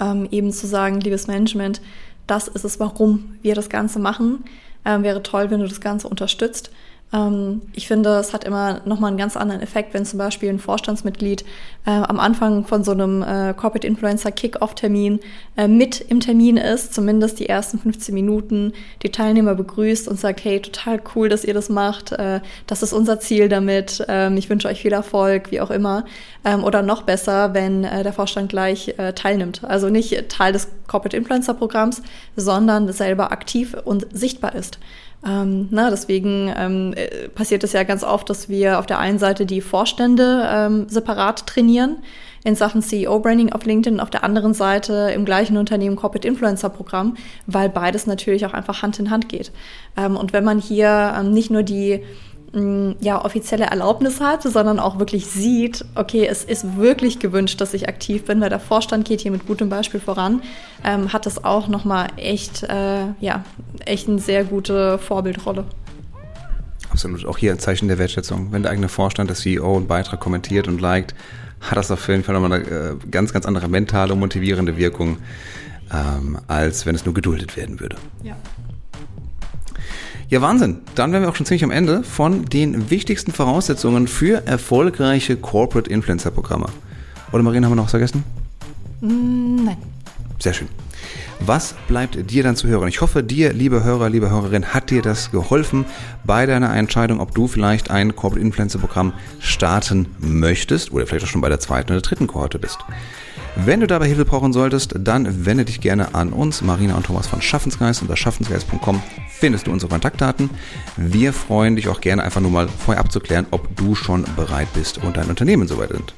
ähm, 0.00 0.28
eben 0.30 0.52
zu 0.52 0.66
sagen, 0.66 1.00
liebes 1.00 1.26
Management, 1.26 1.80
das 2.26 2.48
ist 2.48 2.64
es, 2.64 2.78
warum 2.78 3.36
wir 3.42 3.54
das 3.54 3.68
Ganze 3.68 3.98
machen. 3.98 4.44
Ähm, 4.84 5.02
wäre 5.02 5.22
toll, 5.22 5.50
wenn 5.50 5.60
du 5.60 5.68
das 5.68 5.80
Ganze 5.80 6.08
unterstützt. 6.08 6.70
Ähm, 7.12 7.62
ich 7.72 7.88
finde, 7.88 8.10
es 8.16 8.32
hat 8.32 8.44
immer 8.44 8.80
nochmal 8.84 9.08
einen 9.08 9.18
ganz 9.18 9.36
anderen 9.36 9.62
Effekt, 9.62 9.94
wenn 9.94 10.04
zum 10.04 10.18
Beispiel 10.18 10.48
ein 10.50 10.58
Vorstandsmitglied 10.58 11.44
äh, 11.86 11.90
am 11.90 12.20
Anfang 12.20 12.64
von 12.64 12.84
so 12.84 12.92
einem 12.92 13.22
äh, 13.22 13.54
Corporate 13.54 13.86
Influencer 13.86 14.30
Kick-Off-Termin 14.30 15.20
äh, 15.56 15.68
mit 15.68 16.00
im 16.00 16.20
Termin 16.20 16.58
ist, 16.58 16.94
zumindest 16.94 17.38
die 17.38 17.48
ersten 17.48 17.78
15 17.78 18.14
Minuten, 18.14 18.72
die 19.02 19.10
Teilnehmer 19.10 19.54
begrüßt 19.54 20.08
und 20.08 20.20
sagt, 20.20 20.44
hey, 20.44 20.60
total 20.60 21.00
cool, 21.14 21.28
dass 21.28 21.44
ihr 21.44 21.54
das 21.54 21.68
macht, 21.70 22.12
äh, 22.12 22.40
das 22.66 22.82
ist 22.82 22.92
unser 22.92 23.20
Ziel 23.20 23.48
damit, 23.48 24.04
ähm, 24.08 24.36
ich 24.36 24.50
wünsche 24.50 24.68
euch 24.68 24.82
viel 24.82 24.92
Erfolg, 24.92 25.50
wie 25.50 25.60
auch 25.60 25.70
immer. 25.70 26.04
Ähm, 26.44 26.62
oder 26.62 26.82
noch 26.82 27.02
besser, 27.02 27.54
wenn 27.54 27.84
äh, 27.84 28.02
der 28.02 28.12
Vorstand 28.12 28.50
gleich 28.50 28.94
äh, 28.98 29.12
teilnimmt. 29.12 29.64
Also 29.64 29.88
nicht 29.88 30.28
Teil 30.28 30.52
des 30.52 30.68
Corporate 30.86 31.16
Influencer-Programms, 31.16 32.02
sondern 32.36 32.92
selber 32.92 33.32
aktiv 33.32 33.76
und 33.84 34.06
sichtbar 34.12 34.54
ist. 34.54 34.78
Ähm, 35.26 35.68
na, 35.70 35.90
deswegen 35.90 36.52
ähm, 36.56 36.94
äh, 36.94 37.28
passiert 37.28 37.64
es 37.64 37.72
ja 37.72 37.82
ganz 37.82 38.04
oft, 38.04 38.30
dass 38.30 38.48
wir 38.48 38.78
auf 38.78 38.86
der 38.86 38.98
einen 38.98 39.18
Seite 39.18 39.46
die 39.46 39.60
Vorstände 39.60 40.48
ähm, 40.48 40.88
separat 40.88 41.46
trainieren 41.46 41.98
in 42.44 42.54
Sachen 42.54 42.82
CEO-Branding 42.82 43.52
auf 43.52 43.64
LinkedIn, 43.64 43.98
auf 43.98 44.10
der 44.10 44.22
anderen 44.22 44.54
Seite 44.54 45.10
im 45.14 45.24
gleichen 45.24 45.56
Unternehmen 45.56 45.96
Corporate 45.96 46.26
Influencer-Programm, 46.26 47.16
weil 47.46 47.68
beides 47.68 48.06
natürlich 48.06 48.46
auch 48.46 48.54
einfach 48.54 48.82
Hand 48.82 48.98
in 49.00 49.10
Hand 49.10 49.28
geht. 49.28 49.50
Ähm, 49.96 50.16
und 50.16 50.32
wenn 50.32 50.44
man 50.44 50.60
hier 50.60 51.14
ähm, 51.18 51.32
nicht 51.32 51.50
nur 51.50 51.64
die 51.64 52.04
ja, 52.52 53.24
offizielle 53.24 53.66
Erlaubnis 53.66 54.20
hat, 54.20 54.42
sondern 54.42 54.78
auch 54.78 54.98
wirklich 54.98 55.26
sieht, 55.26 55.84
okay, 55.94 56.26
es 56.26 56.44
ist 56.44 56.76
wirklich 56.78 57.18
gewünscht, 57.18 57.60
dass 57.60 57.74
ich 57.74 57.88
aktiv 57.88 58.24
bin, 58.24 58.40
weil 58.40 58.48
der 58.48 58.60
Vorstand 58.60 59.06
geht 59.06 59.20
hier 59.20 59.30
mit 59.30 59.46
gutem 59.46 59.68
Beispiel 59.68 60.00
voran, 60.00 60.42
ähm, 60.82 61.12
hat 61.12 61.26
das 61.26 61.44
auch 61.44 61.68
nochmal 61.68 62.08
echt, 62.16 62.62
äh, 62.62 63.06
ja, 63.20 63.44
echt 63.84 64.08
eine 64.08 64.18
sehr 64.18 64.44
gute 64.44 64.98
Vorbildrolle. 64.98 65.64
Absolut, 66.90 67.26
auch 67.26 67.36
hier 67.36 67.52
ein 67.52 67.58
Zeichen 67.58 67.88
der 67.88 67.98
Wertschätzung. 67.98 68.50
Wenn 68.50 68.62
der 68.62 68.72
eigene 68.72 68.88
Vorstand, 68.88 69.28
der 69.28 69.36
CEO, 69.36 69.76
einen 69.76 69.86
Beitrag 69.86 70.20
kommentiert 70.20 70.68
und 70.68 70.80
liked, 70.80 71.14
hat 71.60 71.76
das 71.76 71.90
auf 71.90 72.08
jeden 72.08 72.24
Fall 72.24 72.34
nochmal 72.34 72.52
eine 72.52 72.64
äh, 72.64 72.96
ganz, 73.10 73.32
ganz 73.32 73.44
andere 73.44 73.68
mentale 73.68 74.14
und 74.14 74.20
motivierende 74.20 74.78
Wirkung, 74.78 75.18
ähm, 75.92 76.38
als 76.46 76.86
wenn 76.86 76.94
es 76.94 77.04
nur 77.04 77.12
geduldet 77.12 77.58
werden 77.58 77.78
würde. 77.78 77.96
Ja. 78.22 78.36
Ja, 80.30 80.42
Wahnsinn. 80.42 80.82
Dann 80.94 81.10
wären 81.12 81.22
wir 81.22 81.30
auch 81.30 81.36
schon 81.36 81.46
ziemlich 81.46 81.64
am 81.64 81.70
Ende 81.70 82.02
von 82.02 82.44
den 82.44 82.90
wichtigsten 82.90 83.32
Voraussetzungen 83.32 84.06
für 84.06 84.46
erfolgreiche 84.46 85.38
Corporate 85.38 85.88
Influencer 85.88 86.30
Programme. 86.30 86.66
Oder 87.32 87.42
Marina, 87.42 87.64
haben 87.64 87.72
wir 87.72 87.76
noch 87.76 87.84
was 87.84 87.92
vergessen? 87.92 88.24
Mm, 89.00 89.64
nein. 89.64 89.76
Sehr 90.38 90.52
schön. 90.52 90.68
Was 91.40 91.74
bleibt 91.86 92.30
dir 92.30 92.42
dann 92.42 92.56
zu 92.56 92.68
hören? 92.68 92.88
Ich 92.88 93.00
hoffe, 93.00 93.22
dir, 93.22 93.54
liebe 93.54 93.84
Hörer, 93.84 94.10
liebe 94.10 94.28
Hörerin, 94.28 94.66
hat 94.66 94.90
dir 94.90 95.00
das 95.00 95.30
geholfen 95.30 95.86
bei 96.24 96.44
deiner 96.44 96.74
Entscheidung, 96.76 97.20
ob 97.20 97.34
du 97.34 97.48
vielleicht 97.48 97.90
ein 97.90 98.14
Corporate 98.14 98.44
Influencer 98.44 98.80
Programm 98.80 99.14
starten 99.40 100.08
möchtest 100.18 100.92
oder 100.92 101.06
vielleicht 101.06 101.24
auch 101.24 101.30
schon 101.30 101.40
bei 101.40 101.48
der 101.48 101.60
zweiten 101.60 101.92
oder 101.92 102.02
dritten 102.02 102.26
Kohorte 102.26 102.58
bist. 102.58 102.78
Wenn 103.56 103.80
du 103.80 103.86
dabei 103.86 104.06
Hilfe 104.06 104.24
brauchen 104.24 104.52
solltest, 104.52 104.94
dann 104.98 105.46
wende 105.46 105.64
dich 105.64 105.80
gerne 105.80 106.14
an 106.14 106.32
uns, 106.32 106.62
Marina 106.62 106.96
und 106.96 107.06
Thomas 107.06 107.26
von 107.26 107.42
Schaffensgeist. 107.42 108.02
Unter 108.02 108.16
schaffensgeist.com 108.16 109.02
findest 109.30 109.66
du 109.66 109.72
unsere 109.72 109.90
Kontaktdaten. 109.90 110.50
Wir 110.96 111.32
freuen 111.32 111.76
dich 111.76 111.88
auch 111.88 112.00
gerne 112.00 112.22
einfach 112.22 112.40
nur 112.40 112.50
mal 112.50 112.68
vorher 112.68 113.02
abzuklären, 113.02 113.46
ob 113.50 113.76
du 113.76 113.94
schon 113.94 114.24
bereit 114.36 114.68
bist 114.74 114.98
und 114.98 115.16
dein 115.16 115.28
Unternehmen 115.28 115.68
soweit 115.68 115.90
sind. 115.90 116.14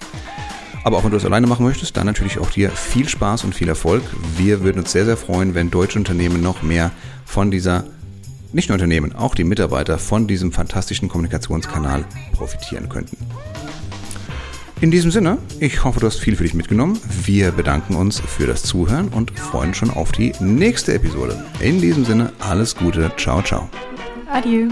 Aber 0.82 0.96
auch 0.96 1.04
wenn 1.04 1.10
du 1.10 1.16
es 1.16 1.24
alleine 1.24 1.46
machen 1.46 1.66
möchtest, 1.66 1.96
dann 1.96 2.06
natürlich 2.06 2.38
auch 2.38 2.50
dir 2.50 2.70
viel 2.70 3.08
Spaß 3.08 3.44
und 3.44 3.54
viel 3.54 3.68
Erfolg. 3.68 4.02
Wir 4.36 4.62
würden 4.62 4.78
uns 4.78 4.92
sehr, 4.92 5.04
sehr 5.04 5.16
freuen, 5.16 5.54
wenn 5.54 5.70
deutsche 5.70 5.98
Unternehmen 5.98 6.42
noch 6.42 6.62
mehr 6.62 6.90
von 7.26 7.50
dieser, 7.50 7.84
nicht 8.52 8.68
nur 8.68 8.74
Unternehmen, 8.74 9.14
auch 9.14 9.34
die 9.34 9.44
Mitarbeiter 9.44 9.98
von 9.98 10.26
diesem 10.26 10.52
fantastischen 10.52 11.08
Kommunikationskanal 11.08 12.04
profitieren 12.32 12.88
könnten. 12.88 13.18
In 14.80 14.90
diesem 14.90 15.10
Sinne, 15.10 15.36
ich 15.58 15.84
hoffe, 15.84 16.00
du 16.00 16.06
hast 16.06 16.20
viel 16.20 16.36
für 16.36 16.44
dich 16.44 16.54
mitgenommen. 16.54 16.98
Wir 17.24 17.50
bedanken 17.52 17.96
uns 17.96 18.18
für 18.18 18.46
das 18.46 18.62
Zuhören 18.62 19.08
und 19.08 19.38
freuen 19.38 19.74
schon 19.74 19.90
auf 19.90 20.10
die 20.10 20.32
nächste 20.40 20.94
Episode. 20.94 21.44
In 21.60 21.82
diesem 21.82 22.06
Sinne, 22.06 22.32
alles 22.38 22.74
Gute. 22.74 23.12
Ciao, 23.18 23.42
ciao. 23.42 23.68
Adieu. 24.32 24.70